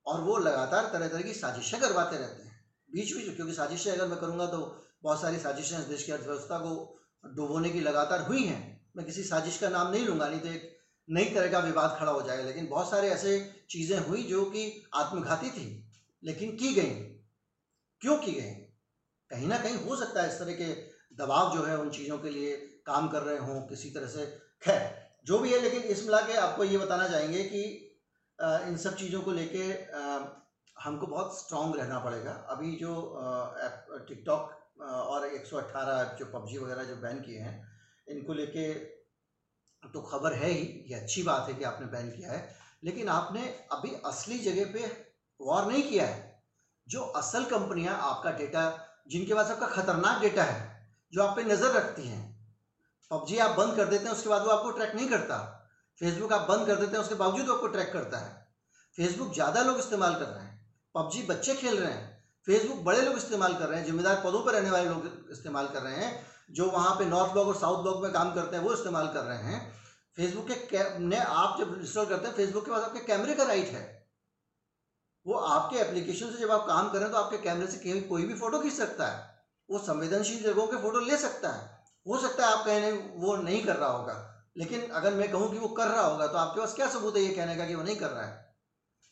और 0.05 0.21
वो 0.21 0.37
लगातार 0.37 0.89
तरह 0.93 1.07
तरह 1.07 1.21
की 1.21 1.33
साजिशें 1.33 1.79
करवाते 1.79 2.17
रहते 2.17 2.43
हैं। 2.43 2.50
बीच 2.91 3.13
बीच 3.13 3.27
में 3.27 3.35
क्योंकि 3.35 3.53
साजिशें 3.53 3.91
अगर 3.91 4.07
मैं 4.07 4.19
करूँगा 4.19 4.45
तो 4.47 4.57
बहुत 5.03 5.21
सारी 5.21 5.37
साजिशें 5.39 5.77
इस 5.77 5.85
देश 5.85 6.03
की 6.03 6.11
अर्थव्यवस्था 6.11 6.57
को 6.57 7.31
डुबोने 7.35 7.69
की 7.69 7.79
लगातार 7.81 8.21
हुई 8.21 8.43
हैं। 8.43 8.59
मैं 8.97 9.05
किसी 9.05 9.23
साजिश 9.23 9.57
का 9.57 9.69
नाम 9.69 9.91
नहीं 9.91 10.05
लूँगा, 10.05 10.27
नहीं 10.27 10.39
तो 10.39 10.47
एक 10.47 10.77
नई 11.07 11.25
तरह 11.25 11.51
का 11.51 11.59
विवाद 11.59 11.95
खड़ा 11.99 12.11
हो 12.11 12.21
जाएगा। 12.21 12.43
लेकिन 12.43 12.67
बहुत 12.67 12.89
सारे 12.91 13.09
ऐसे 13.09 13.39
चीज़ें 13.69 13.97
हुई 13.99 14.23
जो 14.23 14.43
कि 14.45 14.63
आत्मघाती 14.95 15.49
थी, 15.49 15.67
लेकिन 16.23 16.55
की 16.57 16.73
गई। 16.73 16.89
क्यों 18.01 18.17
की 18.17 18.31
गई? 18.31 18.51
कहीं 19.31 19.47
ना 19.47 19.57
कहीं 19.57 19.75
हो 19.77 19.95
सकता 19.95 20.21
है 20.21 20.29
इस 20.29 20.39
तरह 20.39 20.53
के 20.53 20.73
दबाव 21.15 21.53
जो 21.55 21.63
है 21.63 21.77
उन 21.77 21.89
चीज़ों 21.89 22.17
के 22.19 22.29
लिए 22.29 22.55
काम 22.85 23.07
कर 23.07 23.21
रहे 23.21 23.37
हों, 23.37 23.61
किसी 23.61 23.89
तरह 23.89 24.07
से। 24.07 24.25
खैर, 24.63 24.81
जो 25.25 25.39
भी 25.39 25.53
है, 25.53 25.61
लेकिन 25.61 25.81
इस 25.81 26.03
मिला 26.05 26.21
के 26.21 26.33
आपको 26.37 26.63
ये 26.63 26.77
बताना 26.77 27.07
चाहेंगे 27.07 27.43
कि 27.43 27.63
इन 28.39 28.77
सब 28.77 28.95
चीज़ों 28.95 29.21
को 29.21 29.31
लेके 29.31 29.69
हमको 30.81 31.07
बहुत 31.07 31.37
स्ट्रांग 31.39 31.75
रहना 31.75 31.99
पड़ेगा। 31.99 32.31
अभी 32.49 32.71
जो 32.77 32.93
टिकटॉक 34.07 34.81
और 34.81 35.27
118 35.27 36.03
जो 36.19 36.25
पबजी 36.27 36.57
वगैरह 36.57 36.83
जो 36.83 36.95
बैन 36.97 37.21
किए 37.21 37.39
हैं, 37.39 37.55
इनको 38.07 38.33
लेके 38.33 38.73
तो 39.83 40.01
खबर 40.03 40.33
है 40.33 40.49
ही, 40.49 40.63
ये 40.87 40.95
अच्छी 40.95 41.23
बात 41.23 41.47
है 41.47 41.53
कि 41.53 41.63
आपने 41.65 41.85
बैन 41.89 42.09
किया 42.11 42.31
है। 42.31 42.49
लेकिन 42.83 43.09
आपने 43.09 43.41
अभी 43.71 43.91
असली 44.05 44.37
जगह 44.39 44.71
पे 44.73 44.85
वॉर 45.39 45.65
नहीं 45.65 45.83
किया 45.83 46.05
है। 46.05 46.19
जो 46.87 47.01
असल 47.17 47.43
कंपनियाँ 47.47 47.97
आपका 48.01 48.31
डेटा 48.37 48.63
जिनके 49.09 49.33
पास 49.33 49.51
आपका 49.51 49.67
खतरनाक 49.67 50.21
डेटा 50.21 50.43
है, 50.43 50.59
जो 51.13 51.23
आप 51.23 51.35
पे 51.35 51.43
नज़र 51.43 51.71
रखती 51.73 52.07
हैं, 52.07 52.21
पबजी 53.11 53.37
आप 53.39 53.57
बंद 53.57 53.75
कर 53.77 53.85
देते 53.85 54.05
हैं, 54.05 54.11
उसके 54.11 54.29
बाद 54.29 54.41
वो 54.41 54.49
आपको 54.49 54.71
ट्रैक 54.71 54.95
नहीं 54.95 55.09
करता। 55.09 55.37
फेसबुक 56.01 56.33
आप 56.33 56.47
बंद 56.49 56.67
कर 56.67 56.75
देते 56.75 56.91
हैं, 56.91 56.99
उसके 56.99 57.15
बावजूद 57.15 57.49
आपको 57.49 57.67
ट्रैक 57.67 57.91
करता 57.93 58.17
है। 58.17 58.31
फेसबुक 58.97 59.33
ज़्यादा 59.33 59.61
लोग 59.63 59.79
इस्तेमाल 59.79 60.15
कर 60.15 60.25
रहे 60.25 60.43
हैं। 60.43 60.50
पबजी 60.95 61.21
बच्चे 61.23 61.55
खेल 61.55 61.79
रहे 61.79 61.91
हैं। 61.93 62.25
फेसबुक 62.47 62.77
बड़े 62.77 63.01
लोग 63.01 63.17
इस्तेमाल 63.17 63.53
कर 63.53 63.67
रहे 63.67 63.79
हैं, 63.79 63.85
जिम्मेदार 63.85 64.21
पदों 64.25 64.45
पर 64.45 64.53
रहने 64.53 64.71
वाले 64.71 64.89
लोग 64.89 65.29
इस्तेमाल 65.31 65.67
कर 65.67 65.81
रहे 65.81 65.95
हैं, 65.95 66.25
जो 66.51 66.69
वहाँ 66.71 66.95
पे 66.95 67.05
नॉर्थ 67.05 67.31
ब्लॉक 67.31 67.47
और 67.47 67.55
साउथ 67.55 67.81
ब्लॉक 67.83 68.03
में 68.03 68.11
काम 68.11 68.33
करते 68.35 68.55
हैं, 68.55 68.63
वो 68.63 68.73
इस्तेमाल 68.73 69.07
कर 69.07 69.23
रहे 69.23 69.37
हैं। 69.37 69.81
फेसबुक 70.17 70.47
के 70.51 70.99
ने 70.99 71.17
आप 71.17 71.59
जब 71.59 71.79
इंस्टॉल 71.81 72.05
करते 72.05 72.27
हैं 72.27 72.35
फेसबुक 72.35 72.65
के 72.65 72.71
पास 72.71 72.83
आपके 72.83 72.99
कैमरे 72.99 73.33
का 73.33 73.43
राइट 73.43 73.67
है। 73.67 74.09
वो 75.25 75.33
आपके 75.33 75.77
एप्लीकेशन 75.77 76.31
से 76.31 76.37
जब 76.37 76.51
आप 76.51 76.65
काम 76.67 76.89
करें 76.89 77.11
तो 77.11 77.17
आपके 77.17 77.37
कैमरे 77.37 77.67
से 77.67 78.01
कोई 78.01 78.25
भी 78.25 78.33
फ़ोटो 78.33 78.59
खींच 78.59 78.73
सकता 78.73 79.07
है। 79.07 79.45
वो 79.69 79.79
संवेदनशील 79.79 80.43
जगहों 80.43 80.67
के 80.67 80.77
फ़ोटो 80.77 80.99
ले 80.99 81.17
सकता 81.17 81.49
है। 81.49 81.85
हो 82.07 82.17
सकता 82.17 82.47
है 82.47 82.53
आप 82.53 82.65
कहें 82.65 83.19
वो 83.21 83.35
नहीं 83.35 83.63
कर 83.65 83.75
रहा 83.75 83.89
होगा। 83.89 84.45
लेकिन 84.57 84.89
अगर 84.89 85.13
मैं 85.13 85.31
कहूँ 85.31 85.51
कि 85.51 85.59
वो 85.59 85.67
कर 85.67 85.87
रहा 85.87 86.01
होगा 86.01 86.27
तो 86.27 86.37
आपके 86.37 86.59
पास 86.59 86.73
क्या 86.73 86.89
सबूत 86.89 87.17
है 87.17 87.21
ये 87.21 87.33
कहने 87.33 87.55
का 87.55 87.65
कि 87.65 87.75
वो 87.75 87.83
नहीं 87.83 87.95
कर 87.95 88.09
रहा 88.09 88.25
है? 88.25 88.50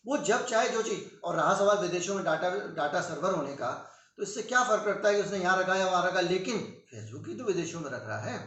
वो 0.05 0.17
जब 0.19 0.45
चाहे 0.45 0.69
जो 0.69 0.81
चीज़, 0.83 0.99
और 1.23 1.35
रहा 1.35 1.53
सवाल 1.55 1.77
विदेशों 1.77 2.15
में 2.15 2.23
डाटा 2.25 2.49
डाटा 2.75 3.01
सर्वर 3.01 3.33
होने 3.33 3.55
का 3.55 3.71
तो 4.17 4.23
इससे 4.23 4.41
क्या 4.43 4.63
फ़र्क 4.63 4.83
पड़ता 4.85 5.09
है 5.09 5.15
कि 5.15 5.21
उसने 5.21 5.37
यहाँ 5.39 5.57
रखा 5.59 5.75
या 5.75 5.85
वहाँ 5.85 6.05
रखा? 6.05 6.21
लेकिन 6.21 6.57
फेसबुक 6.89 7.27
ही 7.27 7.35
तो 7.35 7.43
विदेशों 7.43 7.79
में 7.79 7.89
रख 7.91 8.07
रहा 8.07 8.19
है। 8.21 8.37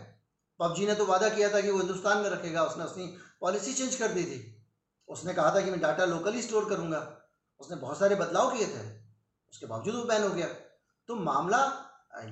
पबजी 0.60 0.86
ने 0.86 0.94
तो 0.94 1.06
वादा 1.06 1.28
किया 1.28 1.48
था 1.52 1.60
कि 1.60 1.70
वो 1.70 1.78
हिंदुस्तान 1.78 2.18
में 2.18 2.28
रखेगा, 2.30 2.64
उसने 2.64 2.84
अपनी 2.84 3.06
पॉलिसी 3.40 3.72
चेंज 3.74 3.94
कर 3.96 4.08
दी 4.08 4.24
थी। 4.24 4.40
उसने 5.08 5.34
कहा 5.34 5.54
था 5.54 5.60
कि 5.60 5.70
मैं 5.70 5.80
डाटा 5.80 6.04
लोकली 6.04 6.42
स्टोर 6.42 6.68
करूँगा। 6.70 7.00
उसने 7.60 7.76
बहुत 7.76 7.98
सारे 7.98 8.14
बदलाव 8.16 8.50
किए 8.50 8.66
थे। 8.66 8.84
उसके 9.52 9.66
बावजूद 9.66 9.94
वो 9.94 10.04
बैन 10.04 10.22
हो 10.22 10.30
गया। 10.30 10.46
तो 11.08 11.14
मामला, 11.16 11.62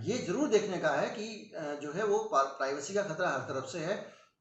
ये 0.03 0.19
ज़रूर 0.19 0.49
देखने 0.49 0.79
का 0.79 0.91
है 0.91 1.09
कि 1.11 1.53
जो 1.83 1.93
है 1.93 2.05
वो 2.05 2.19
प्राइवेसी 2.33 2.95
का 2.95 3.03
खतरा 3.05 3.29
हर 3.31 3.41
तरफ़ 3.49 3.67
से 3.67 3.79
है। 3.81 3.97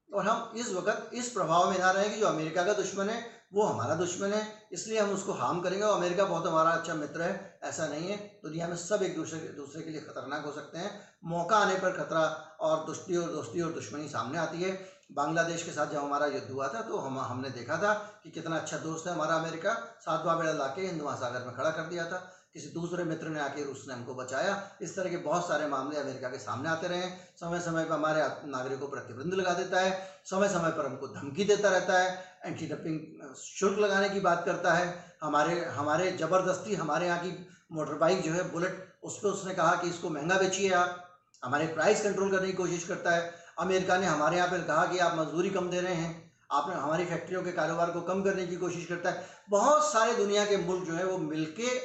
और 0.10 0.28
हम 0.28 0.58
इस 0.58 0.72
वक्त 0.74 1.14
इस 1.14 1.30
प्रभाव 1.30 1.70
में 1.72 1.80
ना 1.80 1.92
रहें 1.92 2.14
कि 2.14 2.20
जो 2.20 2.28
अमेरिका 2.28 2.64
का 2.64 2.74
दुश्मन 2.74 3.10
है 3.10 3.22
वो 3.51 3.63
हमारा 3.63 3.96
दुश्मन 3.96 4.34
है, 4.34 4.41
इसलिए 4.72 5.00
हम 5.00 5.10
उसको 5.10 5.34
हार्म 5.34 5.60
करेंगे 5.62 5.84
और 5.84 5.98
अमेरिका 5.98 6.25
बहुत 6.25 6.48
हमारा 6.48 6.70
अच्छा 6.70 6.94
मित्र 6.94 7.22
है, 7.22 7.60
ऐसा 7.63 7.88
नहीं 7.88 8.10
है। 8.10 8.18
दुनिया 8.44 8.68
में 8.68 8.75
सब 8.77 9.03
एक 9.03 9.15
दूसरे 9.15 9.39
दूसरे 9.56 9.82
के 9.82 9.89
लिए 9.89 10.01
खतरनाक 10.01 10.46
हो 10.46 10.51
सकते 10.51 10.77
हैं। 10.77 10.91
मौका 11.25 11.58
आने 11.58 11.75
पर 11.75 11.91
खतरा 11.94 12.22
और 12.62 12.86
दुष्टी 12.86 13.18
और 13.18 13.32
दोस्ती 13.32 13.62
और 13.62 13.72
दुश्मनी 13.74 14.08
सामने 14.10 14.38
आती 14.38 14.63
है। 14.63 14.77
बांग्लादेश 15.12 15.63
के 15.63 15.72
साथ 15.72 15.88
जब 15.88 16.00
हमारा 16.00 16.25
युद्ध 16.27 16.50
हुआ 16.51 16.68
था 16.68 16.82
तो 16.82 16.98
हम, 16.98 17.20
हमने 17.20 17.50
देखा 17.50 17.77
था 17.77 17.94
कि 18.24 18.32
कितना 18.32 18.56
अच्छा 18.56 18.77
दोस्त 18.77 19.08
है 19.08 19.13
हमारा 19.13 19.36
अमेरिका। 19.36 19.74
सातवा 20.01 20.36
बेड़ा 20.36 20.51
ला 20.53 20.68
के 20.68 20.82
हिंद 20.82 21.01
महासागर 21.01 21.46
में 21.46 21.56
खड़ा 21.56 21.70
कर 21.70 21.89
दिया 21.89 22.06
था। 22.06 22.18
किसी 22.53 22.68
दूसरे 22.70 23.03
मित्र 23.03 23.27
ने 23.27 23.39
आके 23.39 23.63
रूस 23.63 23.84
ने 23.88 23.94
हमको 23.94 24.13
बचाया। 24.15 24.53
इस 24.82 24.96
तरह 24.96 25.10
के 25.10 25.18
बहुत 25.18 25.48
सारे 25.48 25.68
मामले 25.68 26.00
अमेरिका 26.00 26.29
के 26.29 26.38
सामने 26.38 26.70
आते 26.70 26.88
रहे। 26.88 27.10
समय 27.38 27.60
समय 27.60 27.86
पर 27.86 27.94
हमारे 27.94 28.22
नागरिकों 28.48 28.88
पर 28.88 28.98
प्रतिबंध 28.98 29.34
लगा 29.34 29.53
देता 29.53 29.79
है। 29.79 29.91
समय 30.25 30.50
समय 30.50 30.72
पर 30.72 30.86
हमको 30.86 31.08
धमकी 31.08 31.44
देता 31.44 31.70
रहता 31.70 32.00
है। 32.00 32.41
एंटी 32.46 32.68
डपिंग 32.68 33.00
शुल्क 33.38 33.80
लगाने 33.80 34.10
की 34.10 34.20
बात 34.20 34.46
करता 34.46 34.74
है, 34.74 34.94
हमारे 35.22 35.66
हमारे 35.66 36.12
ज़बरदस्ती 36.12 36.76
हमारे 36.76 37.08
यहाँ 37.08 37.20
की 37.20 37.48
मोटर 37.72 37.94
बाइक 37.94 38.22
जो 38.22 38.32
है 38.32 38.52
बुलेट 38.52 39.00
उस 39.04 39.20
पर 39.20 39.30
उसने 39.30 39.54
कहा 39.54 39.76
कि 39.76 39.90
इसको 39.90 40.10
महँगा 40.10 40.38
बेचिए 40.38 40.72
आप। 40.74 41.06
हमारे 41.44 41.68
प्राइस 41.68 42.02
कंट्रोल 42.04 42.32
करने 42.32 42.48
की 42.48 42.54
कोशिश 42.54 42.84
करता 42.84 43.12
है। 43.12 43.32
अमेरिका 43.60 43.98
ने 43.98 44.06
हमारे 44.06 44.38
यहाँ 44.38 44.50
पर 44.50 44.62
कहा 44.62 44.86
कि 44.86 44.98
आप 45.00 45.18
मजदूरी 45.20 45.50
कम 45.50 45.70
दे 45.70 45.82
रहे 45.82 45.94
हैं। 45.94 46.32
आपने, 46.52 46.76
हमारी 46.76 47.06
फैक्ट्रियों 47.06 47.44
के 47.44 47.52
कारोबार 47.52 47.92
को 47.92 48.02
कम 48.02 48.24
करने 48.24 48.48
की 48.48 48.56
कोशिश 48.56 48.86
करता 48.86 49.10
है। 49.10 49.26
बहुत 49.50 49.92
सारे 49.92 50.16
दुनिया 50.16 50.46
के 50.46 50.58
मुल्क 50.58 50.88
जो 50.88 50.94
है, 50.94 51.06
वो 51.06 51.18
मिलके, 51.18 51.78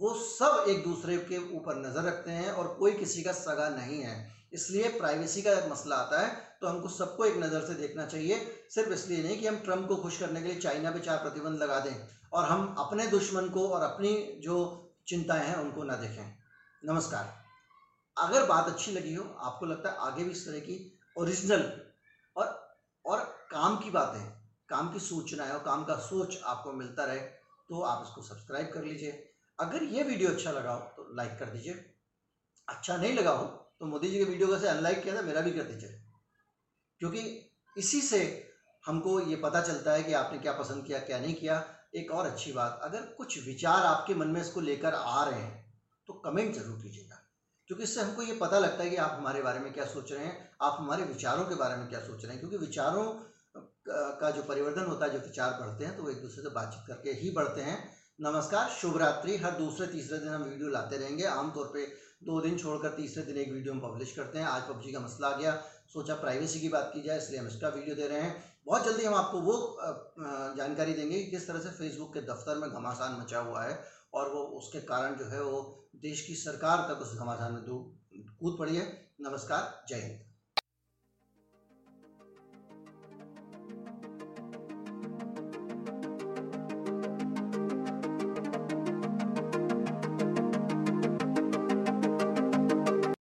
वो 0.00 0.14
सब 0.14 0.64
एक 0.68 0.84
दूसरे 0.84 1.16
के 1.16 1.38
ऊपर 1.56 1.76
नज़र 1.76 2.02
रखते 2.02 2.30
हैं 2.30 2.52
और 2.52 2.68
कोई 2.78 2.92
किसी 2.92 3.22
का 3.22 3.32
सगा 3.32 3.68
नहीं 3.68 4.00
है। 4.02 4.32
इसलिए 4.52 4.88
प्राइवेसी 4.88 5.42
का 5.42 5.54
जब 5.54 5.70
मसला 5.72 5.96
आता 5.96 6.20
है। 6.20 6.49
तो 6.62 6.68
हमको 6.68 6.88
सबको 6.90 7.24
एक 7.24 7.36
नज़र 7.36 7.60
से 7.62 7.74
देखना 7.74 8.06
चाहिए, 8.06 8.38
सिर्फ़ 8.70 8.92
इसलिए 8.92 9.22
नहीं 9.22 9.38
कि 9.40 9.46
हम 9.46 9.56
ट्रंप 9.58 9.86
को 9.88 9.96
खुश 9.96 10.18
करने 10.18 10.40
के 10.42 10.48
लिए 10.48 10.60
चाइना 10.60 10.90
पे 10.90 11.00
चार 11.00 11.18
प्रतिबंध 11.18 11.58
लगा 11.58 11.78
दें 11.80 11.94
और 12.32 12.44
हम 12.44 12.74
अपने 12.78 13.06
दुश्मन 13.08 13.48
को 13.50 13.68
और 13.68 13.82
अपनी 13.82 14.12
जो 14.42 14.56
चिंताएँ 15.08 15.46
हैं 15.46 15.56
उनको 15.56 15.84
ना 15.84 15.96
देखें। 15.96 16.36
नमस्कार। 16.82 17.38
अगर 18.16 18.46
बात 18.46 18.66
अच्छी 18.66 18.92
लगी 18.92 19.14
हो, 19.14 19.24
आपको 19.40 19.66
लगता 19.66 19.90
है 19.90 19.96
आगे 20.00 20.24
भी 20.24 20.30
इस 20.30 20.46
तरह 20.46 20.58
की 20.60 20.76
ओरिजिनल 21.16 21.70
और 22.36 22.58
और 23.04 23.20
काम 23.50 23.76
की 23.76 23.90
बातें, 23.90 24.20
काम 24.68 24.92
की 24.92 25.00
सूचनाएँ 25.00 25.50
और 25.50 25.58
काम 25.60 25.84
का 25.84 25.94
सोच 26.00 26.38
आपको 26.44 26.72
मिलता 26.74 27.04
रहे 27.04 27.20
तो 27.70 27.80
आप 27.82 28.04
इसको 28.06 28.22
सब्सक्राइब 28.24 28.70
कर 28.72 28.84
लीजिए। 28.84 29.10
अगर 29.58 29.82
ये 29.86 30.02
वीडियो 30.02 30.30
अच्छा 30.30 30.52
लगा 30.52 30.72
हो 30.72 30.80
तो 30.96 31.14
लाइक 31.16 31.38
कर 31.38 31.46
दीजिए। 31.46 31.74
अच्छा 32.68 32.96
नहीं 32.96 33.14
लगा 33.14 33.30
हो 33.30 33.44
तो 33.80 33.86
मोदी 33.86 34.10
जी 34.10 34.18
के 34.18 34.24
वीडियो 34.24 34.48
को 34.48 34.58
से 34.58 34.68
अनलाइक 34.68 35.02
किया 35.02 35.16
था, 35.16 35.22
मेरा 35.22 35.40
भी 35.40 35.50
कर 35.50 35.62
दीजिए। 35.64 36.00
क्योंकि 37.00 37.20
इसी 37.76 38.00
से 38.02 38.20
हमको 38.84 39.18
ये 39.20 39.36
पता 39.38 39.60
चलता 39.62 39.92
है 39.92 40.02
कि 40.02 40.12
आपने 40.14 40.38
क्या 40.38 40.52
पसंद 40.54 40.84
किया, 40.86 40.98
क्या 41.00 41.18
नहीं 41.18 41.34
किया। 41.34 41.64
एक 41.94 42.10
और 42.10 42.26
अच्छी 42.26 42.52
बात, 42.52 42.80
अगर 42.82 43.00
कुछ 43.16 43.38
विचार 43.46 43.82
आपके 43.84 44.14
मन 44.14 44.28
में 44.28 44.40
इसको 44.40 44.60
लेकर 44.62 44.94
आ 44.94 45.24
रहे 45.24 45.40
हैं 45.40 45.58
तो 46.08 46.12
कमेंट 46.24 46.54
ज़रूर 46.54 46.80
कीजिएगा। 46.82 47.16
क्योंकि 47.70 47.84
इससे 47.84 48.00
हमको 48.00 48.22
ये 48.22 48.34
पता 48.36 48.58
लगता 48.58 48.82
है 48.82 48.90
कि 48.90 48.96
आप 48.98 49.16
हमारे 49.18 49.42
बारे 49.42 49.58
में 49.60 49.72
क्या 49.72 49.84
सोच 49.86 50.12
रहे 50.12 50.24
हैं, 50.24 50.50
आप 50.62 50.76
हमारे 50.78 51.04
विचारों 51.04 51.44
के 51.44 51.54
बारे 51.54 51.76
में 51.76 51.88
क्या 51.88 52.00
सोच 52.00 52.24
रहे 52.24 52.32
हैं। 52.32 52.40
क्योंकि 52.40 52.56
विचारों 52.58 53.04
का 54.20 54.30
जो 54.30 54.42
परिवर्तन 54.42 54.86
होता 54.86 55.04
है, 55.04 55.12
जो 55.12 55.18
विचार 55.18 55.52
बढ़ते 55.60 55.84
हैं 55.84 55.96
तो 55.96 56.02
वो 56.02 56.10
एक 56.10 56.20
दूसरे 56.22 56.42
से 56.42 56.50
बातचीत 56.50 56.86
करके 56.86 57.10
ही 57.20 57.30
बढ़ते 57.30 57.60
हैं। 57.62 57.78
नमस्कार, 58.20 58.68
शुभ 58.70 58.96
रात्रि, 58.98 59.36
हर 59.36 59.52
दूसरे, 59.58 59.86
तीसरे 59.86 60.18
दिन 60.18 60.28
हम 60.28 60.42
वीडियो 60.42 60.68
लाते 60.70 60.96
रहेंगे। 60.96 61.24
आमतौर 61.26 61.70
पे 61.74 61.84
दो 62.24 62.40
दिन 62.40 62.58
छोड़कर 62.58 62.88
तीसरे 62.96 63.22
दिन 63.24 63.36
एक 63.38 63.52
वीडियो 63.52 63.74
हम 63.74 63.80
पब्लिश 63.80 64.12
करते 64.12 64.38
हैं। 64.38 64.46
आज 64.46 64.62
पबजी 64.62 64.92
का 64.92 65.00
मसला 65.00 65.28
आ 65.28 65.36
गया 65.36 65.52
सोचा 65.94 66.14
प्राइवेसी 66.16 66.60
की 66.60 66.68
बात 66.68 66.90
की 66.94 67.00
जाए, 67.02 67.18
इसलिए 67.18 67.38
हम 67.40 67.46
इसका 67.46 67.68
वीडियो 67.68 67.94
दे 67.96 68.06
रहे 68.08 68.20
हैं। 68.20 68.44
बहुत 68.66 68.84
जल्दी 68.84 69.04
हम 69.04 69.14
आपको 69.14 69.40
वो 69.40 69.54
जानकारी 70.56 70.94
देंगे 70.94 71.16
कि 71.16 71.30
किस 71.30 71.46
तरह 71.48 71.60
से 71.60 71.70
फेसबुक 71.78 72.12
के 72.14 72.20
दफ्तर 72.22 72.58
में 72.58 72.70
घमासान 72.70 73.20
मचा 73.20 73.38
हुआ 73.40 73.64
है 73.64 73.78
और 74.14 74.32
वो 74.32 74.42
उसके 74.58 74.80
कारण 74.86 75.16
जो 75.16 75.24
है 75.26 75.42
वो 75.42 75.60
देश 76.02 76.26
की 76.26 76.34
सरकार 76.36 76.86
तक 76.88 77.02
उस 77.02 77.18
घमासान 77.18 77.52
में 77.52 77.62
कूद 77.64 78.56
पड़ी 78.58 78.76
है। 78.76 78.86
नमस्कार, 79.20 79.84
जय 79.88 80.00
हिंद। 80.02 80.29